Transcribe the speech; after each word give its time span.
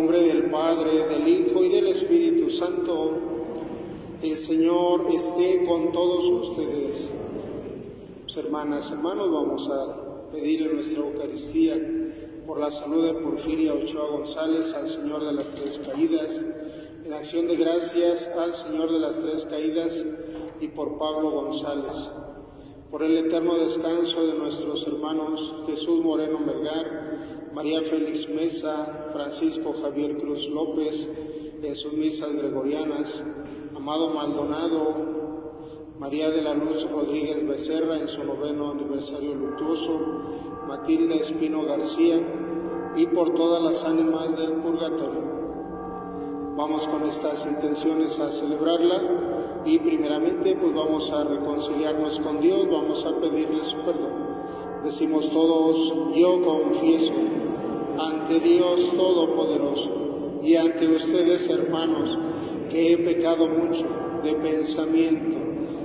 nombre 0.00 0.22
del 0.22 0.50
Padre, 0.50 1.04
del 1.08 1.28
Hijo 1.28 1.62
y 1.62 1.68
del 1.68 1.88
Espíritu 1.88 2.48
Santo, 2.48 3.18
el 4.22 4.34
Señor 4.34 5.04
esté 5.14 5.66
con 5.66 5.92
todos 5.92 6.24
ustedes. 6.24 7.10
Pues, 8.22 8.34
hermanas, 8.38 8.90
hermanos, 8.92 9.30
vamos 9.30 9.68
a 9.68 10.30
pedir 10.32 10.62
en 10.62 10.76
nuestra 10.76 11.00
Eucaristía 11.00 11.74
por 12.46 12.60
la 12.60 12.70
salud 12.70 13.04
de 13.04 13.12
Porfiria 13.12 13.74
Ochoa 13.74 14.06
González, 14.06 14.72
al 14.72 14.88
Señor 14.88 15.22
de 15.22 15.34
las 15.34 15.50
Tres 15.50 15.78
Caídas, 15.86 16.46
en 17.04 17.12
acción 17.12 17.46
de 17.46 17.56
gracias 17.56 18.28
al 18.28 18.54
Señor 18.54 18.90
de 18.90 19.00
las 19.00 19.20
Tres 19.20 19.44
Caídas 19.44 20.06
y 20.62 20.68
por 20.68 20.96
Pablo 20.96 21.30
González, 21.30 22.10
por 22.90 23.04
el 23.04 23.16
eterno 23.16 23.54
descanso 23.54 24.26
de 24.26 24.34
nuestros 24.34 24.84
hermanos 24.86 25.54
Jesús 25.66 26.02
Moreno 26.02 26.40
Melgar, 26.40 27.18
María 27.54 27.82
Félix 27.82 28.28
Mesa, 28.28 29.10
Francisco 29.12 29.74
Javier 29.80 30.16
Cruz 30.18 30.48
López 30.48 31.08
en 31.62 31.74
sus 31.74 31.92
misas 31.92 32.34
gregorianas, 32.34 33.24
Amado 33.76 34.10
Maldonado, 34.10 34.94
María 36.00 36.30
de 36.30 36.42
la 36.42 36.54
Luz 36.54 36.90
Rodríguez 36.90 37.46
Becerra 37.46 37.96
en 37.96 38.08
su 38.08 38.24
noveno 38.24 38.72
aniversario 38.72 39.34
luctuoso, 39.34 40.24
Matilda 40.66 41.14
Espino 41.14 41.64
García 41.64 42.16
y 42.96 43.06
por 43.06 43.34
todas 43.34 43.62
las 43.62 43.84
ánimas 43.84 44.36
del 44.36 44.54
purgatorio. 44.54 45.38
Vamos 46.56 46.88
con 46.88 47.04
estas 47.04 47.46
intenciones 47.46 48.18
a 48.18 48.32
celebrarla 48.32 49.29
y 49.64 49.78
primeramente 49.78 50.56
pues 50.56 50.74
vamos 50.74 51.10
a 51.10 51.24
reconciliarnos 51.24 52.18
con 52.20 52.40
Dios, 52.40 52.68
vamos 52.70 53.04
a 53.06 53.14
pedirle 53.16 53.62
su 53.62 53.76
perdón. 53.78 54.30
Decimos 54.84 55.30
todos, 55.30 55.94
yo 56.14 56.40
confieso 56.40 57.12
ante 57.98 58.40
Dios 58.40 58.90
Todopoderoso 58.96 59.90
y 60.42 60.56
ante 60.56 60.88
ustedes 60.88 61.48
hermanos 61.50 62.18
que 62.70 62.92
he 62.92 62.98
pecado 62.98 63.46
mucho 63.46 63.84
de 64.22 64.34
pensamiento, 64.34 65.36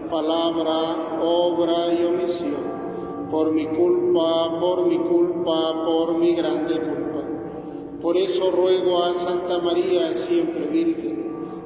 palabra, 0.10 1.20
obra 1.22 1.94
y 1.94 2.06
omisión, 2.06 3.28
por 3.30 3.52
mi 3.52 3.66
culpa, 3.66 4.60
por 4.60 4.86
mi 4.86 4.98
culpa, 4.98 5.84
por 5.84 6.18
mi 6.18 6.34
grande 6.36 6.80
culpa. 6.80 7.06
Por 8.00 8.16
eso 8.18 8.52
ruego 8.52 9.04
a 9.04 9.14
Santa 9.14 9.60
María, 9.60 10.14
siempre 10.14 10.68
Virgen, 10.68 11.25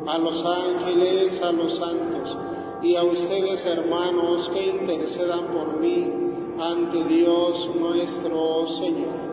a 0.09 0.17
los 0.17 0.43
ángeles, 0.43 1.41
a 1.43 1.51
los 1.51 1.75
santos 1.75 2.35
y 2.81 2.95
a 2.95 3.03
ustedes 3.03 3.65
hermanos 3.67 4.49
que 4.49 4.65
intercedan 4.65 5.47
por 5.47 5.79
mí 5.79 6.11
ante 6.59 7.03
Dios 7.03 7.69
nuestro 7.79 8.65
Señor. 8.65 9.29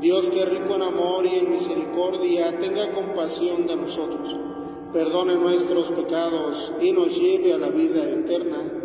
Dios 0.00 0.28
que 0.28 0.44
rico 0.44 0.74
en 0.74 0.82
amor 0.82 1.24
y 1.24 1.36
en 1.36 1.52
misericordia 1.52 2.58
tenga 2.58 2.92
compasión 2.92 3.66
de 3.66 3.76
nosotros, 3.76 4.36
perdone 4.92 5.36
nuestros 5.36 5.90
pecados 5.90 6.72
y 6.80 6.92
nos 6.92 7.18
lleve 7.18 7.54
a 7.54 7.58
la 7.58 7.70
vida 7.70 8.04
eterna. 8.04 8.81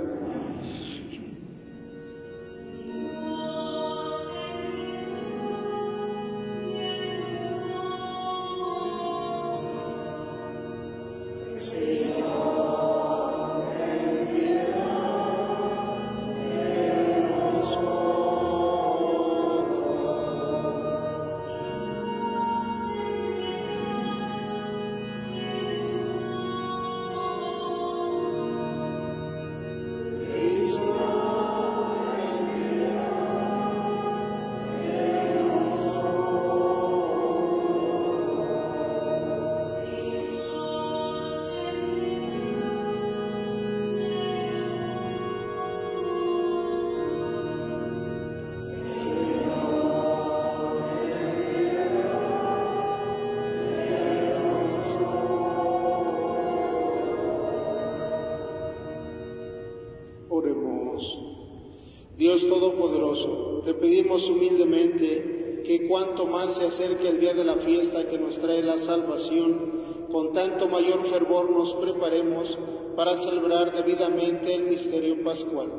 Humildemente 64.09 65.61
que 65.65 65.87
cuanto 65.87 66.25
más 66.25 66.55
se 66.55 66.65
acerque 66.65 67.09
el 67.09 67.19
día 67.19 67.33
de 67.33 67.43
la 67.43 67.55
fiesta 67.55 68.07
que 68.07 68.17
nos 68.17 68.39
trae 68.39 68.63
la 68.63 68.77
salvación, 68.77 69.71
con 70.11 70.31
tanto 70.31 70.67
mayor 70.69 71.03
fervor 71.05 71.49
nos 71.49 71.73
preparemos 71.73 72.57
para 72.95 73.15
celebrar 73.15 73.75
debidamente 73.75 74.55
el 74.55 74.63
misterio 74.63 75.23
pascual. 75.23 75.69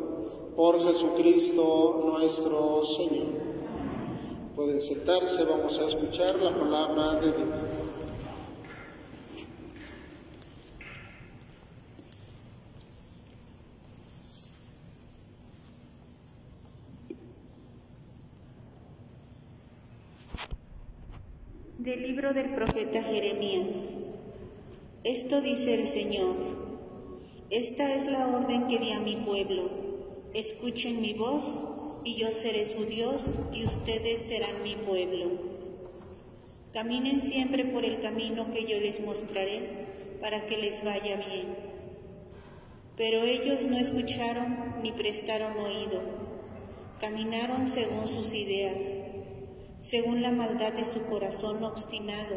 Por 0.54 0.84
Jesucristo 0.86 2.04
nuestro 2.04 2.82
Señor. 2.84 3.48
Pueden 4.54 4.80
sentarse, 4.80 5.44
vamos 5.44 5.78
a 5.78 5.86
escuchar 5.86 6.36
la 6.40 6.54
palabra 6.54 7.14
de 7.20 7.32
Dios. 7.32 7.48
Del 21.78 22.04
del 22.32 22.54
profeta 22.54 23.02
Jeremías. 23.02 23.94
Esto 25.02 25.40
dice 25.40 25.74
el 25.74 25.86
Señor. 25.86 26.36
Esta 27.48 27.94
es 27.94 28.06
la 28.06 28.26
orden 28.26 28.68
que 28.68 28.78
di 28.78 28.92
a 28.92 29.00
mi 29.00 29.16
pueblo. 29.16 29.70
Escuchen 30.34 31.00
mi 31.00 31.14
voz 31.14 31.58
y 32.04 32.16
yo 32.16 32.30
seré 32.30 32.66
su 32.66 32.84
Dios 32.84 33.38
y 33.52 33.64
ustedes 33.64 34.20
serán 34.20 34.62
mi 34.62 34.74
pueblo. 34.76 35.30
Caminen 36.74 37.22
siempre 37.22 37.64
por 37.64 37.86
el 37.86 38.00
camino 38.00 38.52
que 38.52 38.66
yo 38.66 38.78
les 38.78 39.00
mostraré 39.00 40.16
para 40.20 40.44
que 40.44 40.58
les 40.58 40.84
vaya 40.84 41.16
bien. 41.16 41.56
Pero 42.96 43.22
ellos 43.22 43.64
no 43.64 43.78
escucharon 43.78 44.74
ni 44.82 44.92
prestaron 44.92 45.56
oído. 45.56 46.02
Caminaron 47.00 47.66
según 47.66 48.06
sus 48.06 48.34
ideas 48.34 49.07
según 49.80 50.22
la 50.22 50.32
maldad 50.32 50.72
de 50.72 50.84
su 50.84 51.02
corazón 51.04 51.62
obstinado, 51.62 52.36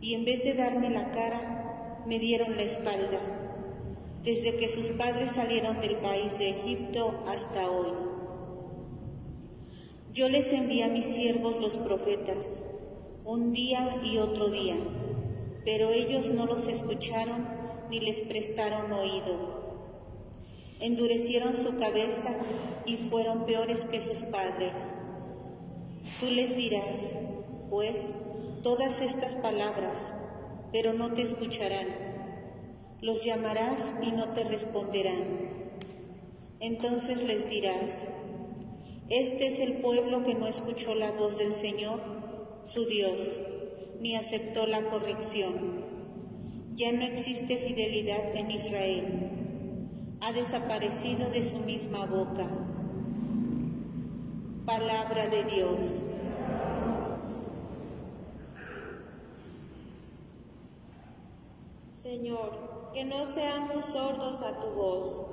y 0.00 0.14
en 0.14 0.24
vez 0.24 0.44
de 0.44 0.54
darme 0.54 0.90
la 0.90 1.10
cara, 1.10 2.02
me 2.06 2.20
dieron 2.20 2.56
la 2.56 2.62
espalda, 2.62 3.18
desde 4.22 4.56
que 4.56 4.68
sus 4.68 4.90
padres 4.90 5.32
salieron 5.32 5.80
del 5.80 5.96
país 5.96 6.38
de 6.38 6.50
Egipto 6.50 7.24
hasta 7.26 7.68
hoy. 7.68 7.92
Yo 10.12 10.28
les 10.28 10.52
envié 10.52 10.84
a 10.84 10.88
mis 10.88 11.04
siervos 11.04 11.60
los 11.60 11.78
profetas, 11.78 12.62
un 13.24 13.52
día 13.52 14.00
y 14.04 14.18
otro 14.18 14.48
día, 14.48 14.76
pero 15.64 15.90
ellos 15.90 16.30
no 16.30 16.46
los 16.46 16.68
escucharon 16.68 17.48
ni 17.90 17.98
les 18.00 18.20
prestaron 18.20 18.92
oído. 18.92 19.56
Endurecieron 20.78 21.56
su 21.56 21.76
cabeza 21.76 22.36
y 22.84 22.96
fueron 22.96 23.46
peores 23.46 23.84
que 23.84 24.00
sus 24.00 24.22
padres 24.22 24.94
Tú 26.20 26.30
les 26.30 26.56
dirás, 26.56 27.12
pues, 27.68 28.14
todas 28.62 29.02
estas 29.02 29.34
palabras, 29.34 30.14
pero 30.72 30.94
no 30.94 31.12
te 31.12 31.20
escucharán. 31.20 31.88
Los 33.02 33.22
llamarás 33.22 33.94
y 34.00 34.12
no 34.12 34.30
te 34.30 34.44
responderán. 34.44 35.24
Entonces 36.60 37.22
les 37.24 37.50
dirás, 37.50 38.06
este 39.10 39.48
es 39.48 39.58
el 39.58 39.74
pueblo 39.82 40.22
que 40.22 40.34
no 40.34 40.46
escuchó 40.46 40.94
la 40.94 41.10
voz 41.10 41.36
del 41.36 41.52
Señor, 41.52 42.00
su 42.64 42.86
Dios, 42.86 43.20
ni 44.00 44.16
aceptó 44.16 44.66
la 44.66 44.86
corrección. 44.86 45.84
Ya 46.74 46.92
no 46.92 47.02
existe 47.02 47.58
fidelidad 47.58 48.34
en 48.34 48.52
Israel. 48.52 49.30
Ha 50.22 50.32
desaparecido 50.32 51.28
de 51.28 51.44
su 51.44 51.58
misma 51.58 52.06
boca 52.06 52.65
Palabra 54.66 55.28
de 55.28 55.44
Dios. 55.44 56.02
Señor, 61.92 62.90
que 62.92 63.04
no 63.04 63.26
seamos 63.26 63.84
sordos 63.84 64.42
a 64.42 64.58
tu 64.58 64.66
voz. 64.70 65.24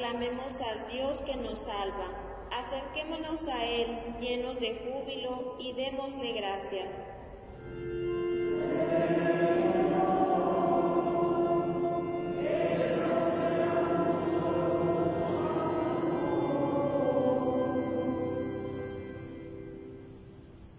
Aclamemos 0.00 0.62
al 0.62 0.88
Dios 0.88 1.20
que 1.20 1.36
nos 1.36 1.58
salva, 1.58 2.06
acerquémonos 2.50 3.46
a 3.48 3.66
Él 3.66 3.86
llenos 4.18 4.58
de 4.58 4.74
júbilo 4.76 5.56
y 5.58 5.72
démosle 5.74 6.32
gracia. 6.32 6.86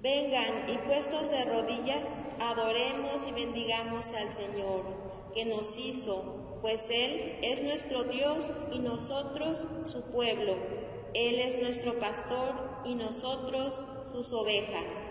Vengan 0.02 0.68
y 0.68 0.78
puestos 0.80 1.30
de 1.30 1.46
rodillas, 1.46 2.24
adoremos 2.40 3.28
y 3.28 3.32
bendigamos 3.34 4.14
al 4.14 4.32
Señor, 4.32 4.84
que 5.36 5.46
nos 5.46 5.78
hizo, 5.78 6.41
pues 6.62 6.90
Él 6.92 7.40
es 7.42 7.62
nuestro 7.64 8.04
Dios 8.04 8.52
y 8.72 8.80
nosotros 8.80 9.68
su 9.84 10.04
pueblo. 10.04 10.56
Él 11.14 11.40
es 11.40 11.60
nuestro 11.60 11.98
pastor 12.00 12.54
y 12.86 12.96
nosotros 12.96 13.84
sus 14.14 14.32
ovejas. 14.34 15.08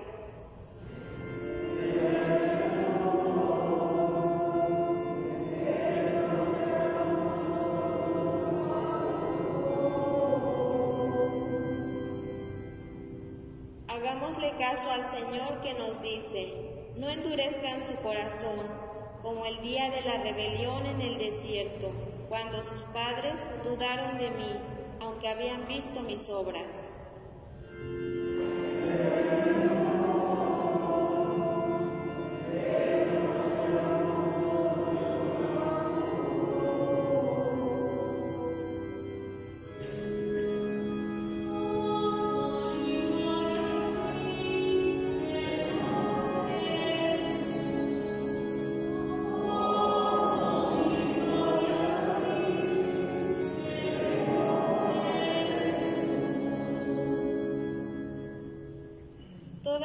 Hagámosle 13.88 14.52
caso 14.58 14.90
al 14.90 15.04
Señor 15.04 15.60
que 15.60 15.74
nos 15.74 16.00
dice, 16.00 16.54
no 16.96 17.08
endurezcan 17.08 17.82
su 17.82 17.94
corazón 17.96 18.79
como 19.22 19.44
el 19.44 19.60
día 19.60 19.90
de 19.90 20.02
la 20.02 20.18
rebelión 20.22 20.86
en 20.86 21.00
el 21.00 21.18
desierto, 21.18 21.90
cuando 22.28 22.62
sus 22.62 22.84
padres 22.84 23.46
dudaron 23.62 24.18
de 24.18 24.30
mí, 24.30 24.56
aunque 25.00 25.28
habían 25.28 25.66
visto 25.66 26.00
mis 26.00 26.28
obras. 26.30 26.89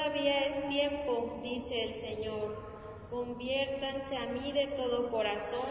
Todavía 0.06 0.46
es 0.46 0.70
tiempo, 0.70 1.40
dice 1.42 1.84
el 1.84 1.96
Señor. 1.96 2.56
Conviértanse 3.10 4.16
a 4.16 4.28
mí 4.28 4.52
de 4.52 4.68
todo 4.68 5.10
corazón, 5.10 5.66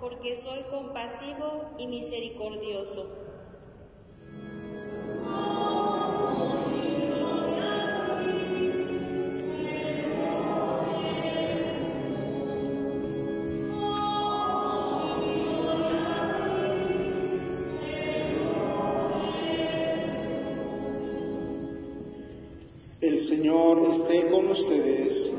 porque 0.00 0.34
soy 0.34 0.64
compasivo 0.64 1.70
y 1.78 1.86
misericordioso. 1.86 3.25
Señor 23.36 23.82
esté 23.90 24.28
con 24.30 24.48
ustedes. 24.48 25.30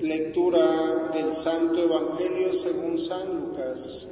Lectura 0.00 1.08
del 1.14 1.32
Santo 1.32 1.80
Evangelio 1.80 2.52
según 2.52 2.98
San 2.98 3.32
Lucas. 3.32 4.08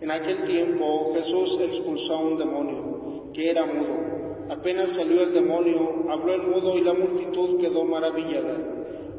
En 0.00 0.10
aquel 0.10 0.44
tiempo 0.44 1.12
Jesús 1.14 1.58
expulsó 1.60 2.14
a 2.14 2.20
un 2.20 2.38
demonio 2.38 3.32
que 3.34 3.50
era 3.50 3.66
mudo. 3.66 4.46
Apenas 4.48 4.92
salió 4.92 5.24
el 5.24 5.34
demonio, 5.34 6.06
habló 6.08 6.32
el 6.32 6.44
mudo 6.44 6.78
y 6.78 6.80
la 6.80 6.94
multitud 6.94 7.58
quedó 7.58 7.84
maravillada. 7.84 8.56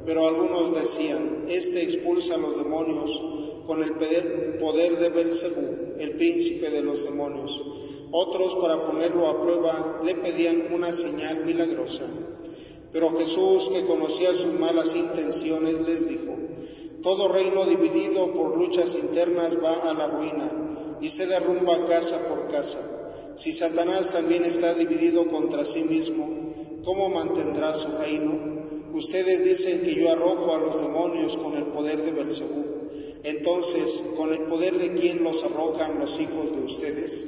Pero 0.07 0.27
algunos 0.27 0.73
decían, 0.73 1.45
este 1.49 1.83
expulsa 1.83 2.33
a 2.33 2.37
los 2.39 2.57
demonios 2.57 3.21
con 3.67 3.83
el 3.83 3.91
poder 3.91 4.97
de 4.97 5.09
Belcebú, 5.09 5.93
el 5.99 6.13
príncipe 6.13 6.71
de 6.71 6.81
los 6.81 7.03
demonios. 7.03 7.63
Otros, 8.11 8.55
para 8.55 8.85
ponerlo 8.85 9.27
a 9.27 9.41
prueba, 9.41 10.01
le 10.03 10.15
pedían 10.15 10.73
una 10.73 10.93
señal 10.93 11.45
milagrosa. 11.45 12.05
Pero 12.91 13.15
Jesús, 13.17 13.69
que 13.69 13.85
conocía 13.85 14.33
sus 14.33 14.53
malas 14.53 14.95
intenciones, 14.95 15.81
les 15.81 16.07
dijo, 16.07 16.33
todo 17.01 17.27
reino 17.27 17.65
dividido 17.65 18.33
por 18.33 18.57
luchas 18.57 18.95
internas 18.95 19.57
va 19.63 19.75
a 19.75 19.93
la 19.93 20.07
ruina 20.07 20.97
y 21.01 21.09
se 21.09 21.27
derrumba 21.27 21.85
casa 21.85 22.27
por 22.27 22.47
casa. 22.47 22.79
Si 23.35 23.53
Satanás 23.53 24.11
también 24.13 24.45
está 24.45 24.73
dividido 24.73 25.29
contra 25.29 25.63
sí 25.63 25.83
mismo, 25.83 26.27
¿cómo 26.83 27.09
mantendrá 27.09 27.75
su 27.75 27.89
reino? 27.91 28.57
Ustedes 28.93 29.43
dicen 29.43 29.81
que 29.81 29.93
yo 29.93 30.11
arrojo 30.11 30.55
a 30.55 30.59
los 30.59 30.81
demonios 30.81 31.37
con 31.37 31.55
el 31.55 31.65
poder 31.65 32.01
de 32.01 32.11
Belcebú. 32.13 32.65
Entonces, 33.23 34.03
¿con 34.15 34.33
el 34.33 34.43
poder 34.43 34.77
de 34.77 34.93
quién 34.93 35.23
los 35.23 35.43
arrojan 35.43 35.99
los 35.99 36.19
hijos 36.19 36.51
de 36.51 36.61
ustedes? 36.63 37.27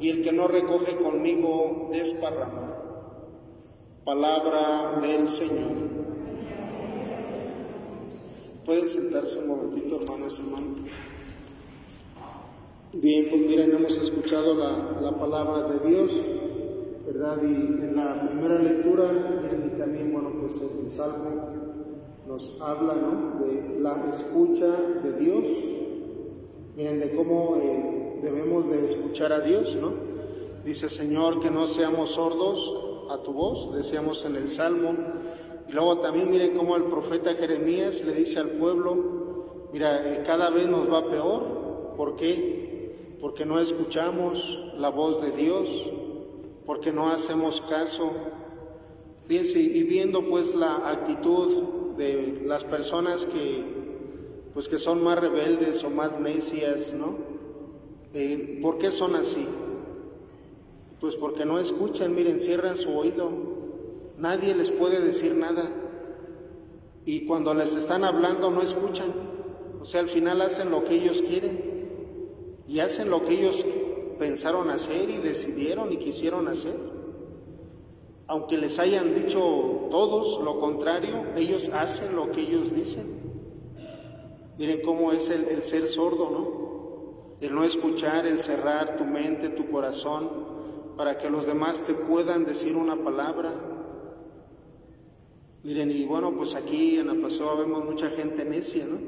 y 0.00 0.10
el 0.10 0.22
que 0.22 0.32
no 0.32 0.48
recoge 0.48 0.96
conmigo 0.96 1.88
desparrama. 1.92 2.82
Palabra 4.04 5.00
del 5.00 5.28
Señor. 5.28 5.72
Pueden 8.64 8.88
sentarse 8.88 9.38
un 9.38 9.48
momentito, 9.48 10.00
hermanas 10.00 10.38
y 10.38 10.42
hermanos. 10.42 10.80
Bien, 12.92 13.26
pues 13.28 13.42
miren, 13.42 13.74
hemos 13.74 13.98
escuchado 13.98 14.54
la, 14.54 15.00
la, 15.00 15.18
palabra 15.18 15.68
de 15.68 15.88
Dios, 15.88 16.12
¿verdad? 17.06 17.38
Y 17.42 17.46
en 17.46 17.96
la 17.96 18.26
primera 18.26 18.58
lectura, 18.58 19.04
miren, 19.42 19.72
y 19.74 19.78
también, 19.78 20.12
bueno, 20.12 20.32
pues 20.40 20.60
el 20.60 20.88
Salmo 20.88 21.50
nos 22.26 22.56
habla, 22.60 22.94
¿no? 22.94 23.44
De 23.44 23.80
la 23.80 24.02
escucha 24.10 24.66
de 25.02 25.12
Dios, 25.18 25.44
miren, 26.76 27.00
de 27.00 27.12
cómo 27.12 27.56
eh, 27.60 28.05
debemos 28.22 28.68
de 28.68 28.86
escuchar 28.86 29.32
a 29.32 29.40
Dios, 29.40 29.76
¿no? 29.76 29.92
Dice, 30.64 30.88
Señor, 30.88 31.40
que 31.40 31.50
no 31.50 31.66
seamos 31.66 32.10
sordos 32.10 32.74
a 33.10 33.18
tu 33.18 33.32
voz, 33.32 33.72
decíamos 33.72 34.24
en 34.24 34.36
el 34.36 34.48
Salmo. 34.48 34.94
Y 35.68 35.72
luego 35.72 35.98
también 35.98 36.28
miren 36.28 36.56
cómo 36.56 36.76
el 36.76 36.84
profeta 36.84 37.34
Jeremías 37.34 38.04
le 38.04 38.14
dice 38.14 38.40
al 38.40 38.50
pueblo, 38.50 39.68
mira, 39.72 40.12
eh, 40.12 40.22
cada 40.24 40.50
vez 40.50 40.66
nos 40.68 40.92
va 40.92 41.08
peor. 41.08 41.94
¿Por 41.96 42.16
qué? 42.16 43.16
Porque 43.20 43.46
no 43.46 43.60
escuchamos 43.60 44.60
la 44.76 44.88
voz 44.90 45.22
de 45.22 45.30
Dios, 45.30 45.68
porque 46.64 46.92
no 46.92 47.10
hacemos 47.10 47.60
caso. 47.60 48.12
Fíjense, 49.26 49.60
y 49.60 49.82
viendo 49.84 50.22
pues 50.28 50.54
la 50.54 50.88
actitud 50.88 51.94
de 51.96 52.42
las 52.44 52.64
personas 52.64 53.24
que, 53.24 53.62
pues 54.52 54.68
que 54.68 54.78
son 54.78 55.02
más 55.02 55.18
rebeldes 55.18 55.82
o 55.84 55.90
más 55.90 56.18
necias, 56.20 56.92
¿no? 56.92 57.35
Eh, 58.18 58.60
¿Por 58.62 58.78
qué 58.78 58.90
son 58.90 59.14
así? 59.14 59.46
Pues 61.00 61.16
porque 61.16 61.44
no 61.44 61.58
escuchan, 61.58 62.14
miren, 62.14 62.38
cierran 62.38 62.78
su 62.78 62.96
oído. 62.96 63.30
Nadie 64.16 64.54
les 64.54 64.70
puede 64.70 65.00
decir 65.02 65.34
nada. 65.34 65.70
Y 67.04 67.26
cuando 67.26 67.52
les 67.52 67.76
están 67.76 68.04
hablando 68.04 68.50
no 68.50 68.62
escuchan. 68.62 69.12
O 69.82 69.84
sea, 69.84 70.00
al 70.00 70.08
final 70.08 70.40
hacen 70.40 70.70
lo 70.70 70.82
que 70.84 70.94
ellos 70.94 71.20
quieren. 71.20 71.60
Y 72.66 72.80
hacen 72.80 73.10
lo 73.10 73.22
que 73.22 73.34
ellos 73.34 73.66
pensaron 74.18 74.70
hacer 74.70 75.10
y 75.10 75.18
decidieron 75.18 75.92
y 75.92 75.98
quisieron 75.98 76.48
hacer. 76.48 76.74
Aunque 78.28 78.56
les 78.56 78.78
hayan 78.78 79.14
dicho 79.14 79.40
todos 79.90 80.42
lo 80.42 80.58
contrario, 80.58 81.22
ellos 81.36 81.68
hacen 81.68 82.16
lo 82.16 82.30
que 82.32 82.40
ellos 82.40 82.74
dicen. 82.74 83.20
Miren 84.56 84.80
cómo 84.80 85.12
es 85.12 85.28
el, 85.28 85.44
el 85.48 85.62
ser 85.62 85.86
sordo, 85.86 86.30
¿no? 86.30 86.65
El 87.40 87.54
no 87.54 87.64
escuchar, 87.64 88.26
el 88.26 88.38
cerrar 88.38 88.96
tu 88.96 89.04
mente, 89.04 89.50
tu 89.50 89.70
corazón, 89.70 90.56
para 90.96 91.18
que 91.18 91.28
los 91.28 91.46
demás 91.46 91.82
te 91.82 91.94
puedan 91.94 92.44
decir 92.44 92.76
una 92.76 92.96
palabra. 92.96 93.52
Miren, 95.62 95.90
y 95.90 96.04
bueno, 96.06 96.32
pues 96.34 96.54
aquí 96.54 96.98
en 96.98 97.08
la 97.08 97.14
Pasoa 97.14 97.56
vemos 97.56 97.84
mucha 97.84 98.08
gente 98.10 98.44
necia, 98.44 98.86
¿no? 98.86 98.98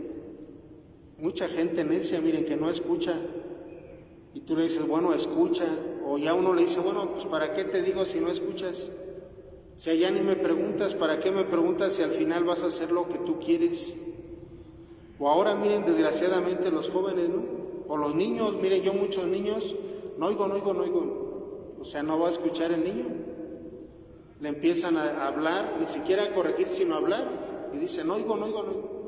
Mucha 1.18 1.48
gente 1.48 1.84
necia, 1.84 2.20
miren, 2.20 2.44
que 2.44 2.56
no 2.56 2.68
escucha. 2.68 3.14
Y 4.34 4.40
tú 4.40 4.56
le 4.56 4.64
dices, 4.64 4.86
bueno, 4.86 5.14
escucha. 5.14 5.66
O 6.06 6.18
ya 6.18 6.34
uno 6.34 6.54
le 6.54 6.62
dice, 6.62 6.80
bueno, 6.80 7.10
pues 7.12 7.24
¿para 7.26 7.54
qué 7.54 7.64
te 7.64 7.82
digo 7.82 8.04
si 8.04 8.20
no 8.20 8.30
escuchas? 8.30 8.90
O 9.76 9.80
sea, 9.80 9.94
ya 9.94 10.10
ni 10.10 10.20
me 10.20 10.36
preguntas, 10.36 10.94
¿para 10.94 11.18
qué 11.18 11.30
me 11.30 11.44
preguntas 11.44 11.94
si 11.94 12.02
al 12.02 12.10
final 12.10 12.44
vas 12.44 12.62
a 12.62 12.66
hacer 12.66 12.90
lo 12.90 13.08
que 13.08 13.18
tú 13.18 13.38
quieres? 13.38 13.96
O 15.18 15.28
ahora 15.28 15.54
miren, 15.54 15.86
desgraciadamente 15.86 16.70
los 16.70 16.88
jóvenes, 16.90 17.28
¿no? 17.28 17.57
O 17.88 17.96
los 17.96 18.14
niños, 18.14 18.56
miren, 18.60 18.82
yo 18.82 18.92
muchos 18.92 19.26
niños, 19.26 19.74
no 20.18 20.26
oigo, 20.26 20.46
no 20.46 20.54
oigo, 20.54 20.74
no 20.74 20.82
oigo. 20.82 21.76
O 21.80 21.84
sea, 21.84 22.02
no 22.02 22.18
va 22.18 22.28
a 22.28 22.30
escuchar 22.30 22.70
el 22.72 22.84
niño. 22.84 23.06
Le 24.40 24.50
empiezan 24.50 24.96
a 24.96 25.26
hablar, 25.26 25.76
ni 25.80 25.86
siquiera 25.86 26.24
a 26.24 26.34
corregir, 26.34 26.68
sino 26.68 26.94
a 26.94 26.98
hablar. 26.98 27.70
Y 27.72 27.78
dicen, 27.78 28.06
no 28.06 28.14
oigo, 28.14 28.36
no 28.36 28.46
oigo, 28.46 28.62
no 28.62 28.68
oigo. 28.70 28.98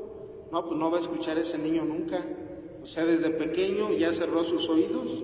No, 0.51 0.65
pues 0.65 0.77
no 0.77 0.91
va 0.91 0.97
a 0.97 1.01
escuchar 1.01 1.37
ese 1.37 1.57
niño 1.57 1.85
nunca. 1.85 2.25
O 2.81 2.85
sea, 2.85 3.05
desde 3.05 3.29
pequeño 3.29 3.91
ya 3.93 4.11
cerró 4.11 4.43
sus 4.43 4.67
oídos, 4.67 5.23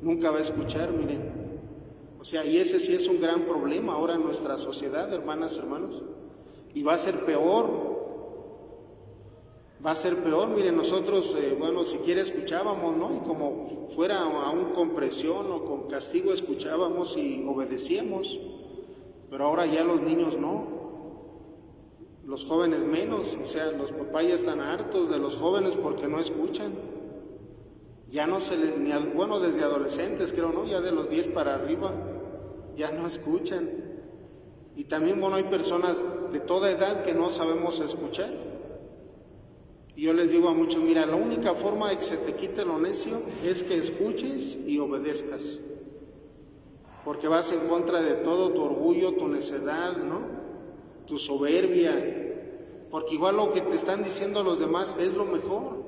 nunca 0.00 0.30
va 0.30 0.38
a 0.38 0.40
escuchar, 0.40 0.90
miren. 0.90 1.48
O 2.18 2.24
sea, 2.24 2.44
y 2.44 2.58
ese 2.58 2.80
sí 2.80 2.94
es 2.94 3.06
un 3.06 3.20
gran 3.20 3.42
problema 3.42 3.92
ahora 3.92 4.14
en 4.14 4.24
nuestra 4.24 4.58
sociedad, 4.58 5.12
hermanas, 5.12 5.58
hermanos. 5.58 6.02
Y 6.74 6.82
va 6.82 6.94
a 6.94 6.98
ser 6.98 7.24
peor, 7.24 7.87
va 9.84 9.92
a 9.92 9.94
ser 9.94 10.16
peor. 10.22 10.48
Miren, 10.48 10.76
nosotros, 10.76 11.36
eh, 11.38 11.56
bueno, 11.58 11.84
si 11.84 11.98
quiere 11.98 12.22
escuchábamos, 12.22 12.96
¿no? 12.96 13.14
Y 13.16 13.20
como 13.20 13.88
fuera 13.94 14.22
aún 14.22 14.72
con 14.74 14.94
presión 14.94 15.50
o 15.50 15.64
con 15.64 15.88
castigo 15.88 16.32
escuchábamos 16.32 17.16
y 17.16 17.44
obedecíamos. 17.46 18.38
Pero 19.30 19.44
ahora 19.44 19.66
ya 19.66 19.84
los 19.84 20.00
niños 20.00 20.36
no. 20.36 20.78
Los 22.24 22.44
jóvenes 22.44 22.80
menos, 22.80 23.36
o 23.42 23.46
sea, 23.46 23.70
los 23.70 23.92
papás 23.92 24.26
ya 24.26 24.34
están 24.34 24.60
hartos 24.60 25.08
de 25.10 25.18
los 25.18 25.36
jóvenes 25.36 25.74
porque 25.76 26.08
no 26.08 26.20
escuchan. 26.20 26.74
Ya 28.10 28.26
no 28.26 28.40
se 28.40 28.56
les, 28.56 28.78
ni, 28.78 28.90
bueno, 29.14 29.38
desde 29.40 29.64
adolescentes 29.64 30.32
creo, 30.32 30.50
¿no? 30.50 30.66
Ya 30.66 30.80
de 30.80 30.92
los 30.92 31.08
10 31.08 31.28
para 31.28 31.54
arriba, 31.54 31.92
ya 32.76 32.90
no 32.90 33.06
escuchan. 33.06 33.70
Y 34.76 34.84
también, 34.84 35.20
bueno, 35.20 35.36
hay 35.36 35.44
personas 35.44 36.02
de 36.32 36.40
toda 36.40 36.70
edad 36.70 37.04
que 37.04 37.14
no 37.14 37.30
sabemos 37.30 37.80
escuchar. 37.80 38.47
Y 39.98 40.02
yo 40.02 40.12
les 40.12 40.30
digo 40.30 40.48
a 40.48 40.54
muchos, 40.54 40.80
mira, 40.80 41.04
la 41.06 41.16
única 41.16 41.54
forma 41.54 41.90
de 41.90 41.96
que 41.96 42.04
se 42.04 42.18
te 42.18 42.34
quite 42.34 42.64
lo 42.64 42.78
necio 42.78 43.20
es 43.44 43.64
que 43.64 43.74
escuches 43.74 44.56
y 44.64 44.78
obedezcas. 44.78 45.60
Porque 47.04 47.26
vas 47.26 47.50
en 47.50 47.68
contra 47.68 48.00
de 48.00 48.14
todo 48.14 48.50
tu 48.50 48.62
orgullo, 48.62 49.14
tu 49.14 49.26
necedad, 49.26 49.96
¿no? 49.96 50.20
Tu 51.04 51.18
soberbia. 51.18 52.86
Porque 52.92 53.14
igual 53.14 53.38
lo 53.38 53.50
que 53.50 53.60
te 53.60 53.74
están 53.74 54.04
diciendo 54.04 54.44
los 54.44 54.60
demás 54.60 54.96
es 55.00 55.14
lo 55.14 55.24
mejor. 55.24 55.82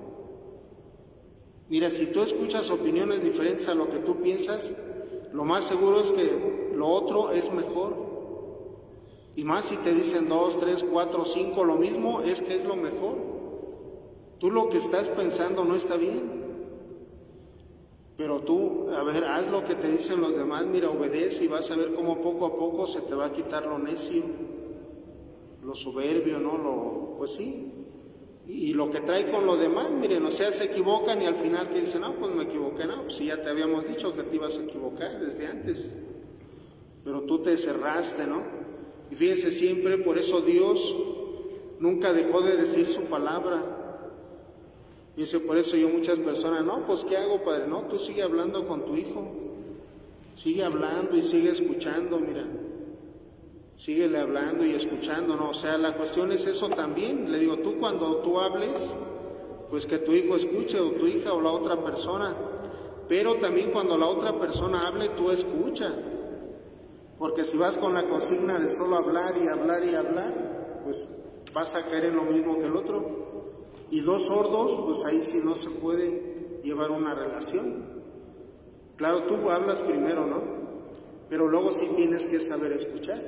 Mira, 1.69 1.89
si 1.89 2.07
tú 2.07 2.25
escuchas 2.25 2.69
opiniones 2.73 3.23
diferentes 3.23 3.69
a 3.69 3.77
lo 3.77 3.91
que 3.91 4.01
tú 4.01 4.17
piensas, 4.17 4.73
lo 5.33 5.45
más 5.45 5.67
seguro 5.67 6.01
es 6.01 6.11
que 6.11 6.73
lo 6.75 6.89
otro 6.89 7.31
es 7.31 7.53
mejor. 7.53 7.95
Y 9.37 9.45
más 9.45 9.67
si 9.67 9.77
te 9.77 9.95
dicen 9.95 10.29
dos, 10.29 10.59
tres, 10.59 10.83
cuatro, 10.83 11.25
cinco, 11.25 11.63
lo 11.63 11.77
mismo 11.77 12.23
es 12.23 12.43
que 12.43 12.57
es 12.57 12.65
lo 12.65 12.75
mejor. 12.75 13.40
Tú 14.41 14.51
lo 14.51 14.71
que 14.71 14.79
estás 14.79 15.09
pensando 15.11 15.65
no 15.65 15.77
está 15.77 15.97
bien. 15.97 16.41
Pero 18.17 18.41
tú, 18.41 18.91
a 18.91 19.03
ver, 19.03 19.25
haz 19.25 19.51
lo 19.51 19.65
que 19.65 19.75
te 19.75 19.89
dicen 19.89 20.21
los 20.21 20.37
demás, 20.37 20.67
mira, 20.67 20.91
obedece 20.91 21.45
y 21.45 21.49
vas 21.49 21.71
a 21.71 21.77
ver 21.77 21.95
cómo 21.95 22.21
poco 22.21 22.47
a 22.47 22.57
poco 22.57 22.87
se 22.87 23.03
te 23.03 23.15
va 23.15 23.27
a 23.27 23.33
quitar 23.33 23.67
lo 23.67 23.79
necio, 23.79 24.23
lo 25.63 25.75
soberbio, 25.75 26.39
¿no? 26.39 26.59
Lo, 26.59 27.15
pues 27.19 27.35
sí. 27.35 27.73
Y, 28.47 28.73
lo 28.73 28.91
que 28.91 29.01
trae 29.01 29.31
con 29.31 29.47
lo 29.47 29.57
demás, 29.57 29.91
miren, 29.91 30.25
o 30.25 30.31
sea, 30.31 30.51
se 30.53 30.65
equivocan 30.65 31.23
y 31.23 31.27
al 31.27 31.37
final 31.37 31.69
que 31.71 31.81
dicen, 31.81 32.01
no, 32.01 32.15
pues 32.15 32.35
me 32.35 32.45
equivoqué, 32.45 32.85
no, 32.85 33.03
pues 33.05 33.19
ya 33.19 33.41
te 33.41 33.49
habíamos 33.49 33.87
dicho 33.87 34.13
que 34.13 34.23
te 34.25 34.37
ibas 34.37 34.59
a 34.59 34.65
equivocar 34.65 35.21
desde 35.21 35.47
antes. 35.47 36.03
Pero 37.05 37.23
tú 37.23 37.39
te 37.43 37.57
cerraste, 37.57 38.27
¿no? 38.27 38.43
Y 39.11 39.15
fíjense 39.15 39.53
siempre, 39.53 39.99
por 39.99 40.19
eso 40.19 40.41
Dios 40.41 40.97
nunca 41.79 42.13
dejó 42.13 42.43
de 42.43 42.57
decir 42.57 42.87
su 42.87 43.03
palabra. 43.03 43.80
Y 45.17 45.25
eso 45.25 45.41
por 45.43 45.57
eso 45.57 45.77
yo 45.77 45.89
muchas 45.89 46.19
personas, 46.19 46.65
no, 46.65 46.87
pues 46.87 47.05
¿qué 47.05 47.17
hago, 47.17 47.43
padre? 47.43 47.67
No, 47.67 47.83
tú 47.83 47.99
sigue 47.99 48.23
hablando 48.23 48.67
con 48.67 48.85
tu 48.85 48.97
hijo. 48.97 49.27
Sigue 50.37 50.65
hablando 50.65 51.17
y 51.17 51.23
sigue 51.23 51.51
escuchando, 51.51 52.19
mira. 52.19 52.47
Síguele 53.77 54.19
hablando 54.19 54.65
y 54.65 54.73
escuchando, 54.73 55.37
¿no? 55.37 55.51
O 55.51 55.55
sea, 55.55 55.79
la 55.79 55.97
cuestión 55.97 56.33
es 56.33 56.47
eso 56.47 56.69
también. 56.69 57.33
Le 57.33 57.39
digo, 57.39 57.59
tú 57.59 57.79
cuando 57.79 58.17
tú 58.17 58.39
hables, 58.39 58.95
pues 59.71 59.87
que 59.87 59.99
tu 59.99 60.13
hijo 60.13 60.37
escuche 60.37 60.79
o 60.79 60.93
tu 60.93 61.07
hija 61.07 61.33
o 61.33 61.41
la 61.41 61.51
otra 61.51 61.83
persona. 61.83 62.37
Pero 63.09 63.37
también 63.37 63.71
cuando 63.71 63.97
la 63.97 64.07
otra 64.07 64.39
persona 64.39 64.81
hable, 64.87 65.09
tú 65.11 65.31
escucha. 65.31 65.91
Porque 67.19 67.45
si 67.45 67.57
vas 67.57 67.77
con 67.77 67.95
la 67.95 68.09
consigna 68.09 68.59
de 68.59 68.69
solo 68.69 68.97
hablar 68.97 69.35
y 69.37 69.49
hablar 69.49 69.85
y 69.85 69.95
hablar, 69.95 70.81
pues 70.85 71.09
vas 71.53 71.75
a 71.75 71.87
caer 71.87 72.07
en 72.07 72.17
lo 72.17 72.23
mismo 72.23 72.59
que 72.59 72.67
el 72.67 72.77
otro. 72.77 73.40
Y 73.91 74.01
dos 74.01 74.27
sordos, 74.27 74.81
pues 74.85 75.05
ahí 75.05 75.21
sí 75.23 75.41
no 75.43 75.57
se 75.57 75.71
puede 75.71 76.61
llevar 76.63 76.91
una 76.91 77.15
relación. 77.15 77.85
Claro, 78.97 79.25
tú 79.25 79.51
hablas 79.51 79.83
primero, 79.83 80.27
¿no? 80.27 80.43
Pero 81.29 81.49
luego 81.49 81.71
sí 81.71 81.91
tienes 81.97 82.27
que 82.27 82.41
saber 82.41 82.73
escuchar. 82.73 83.23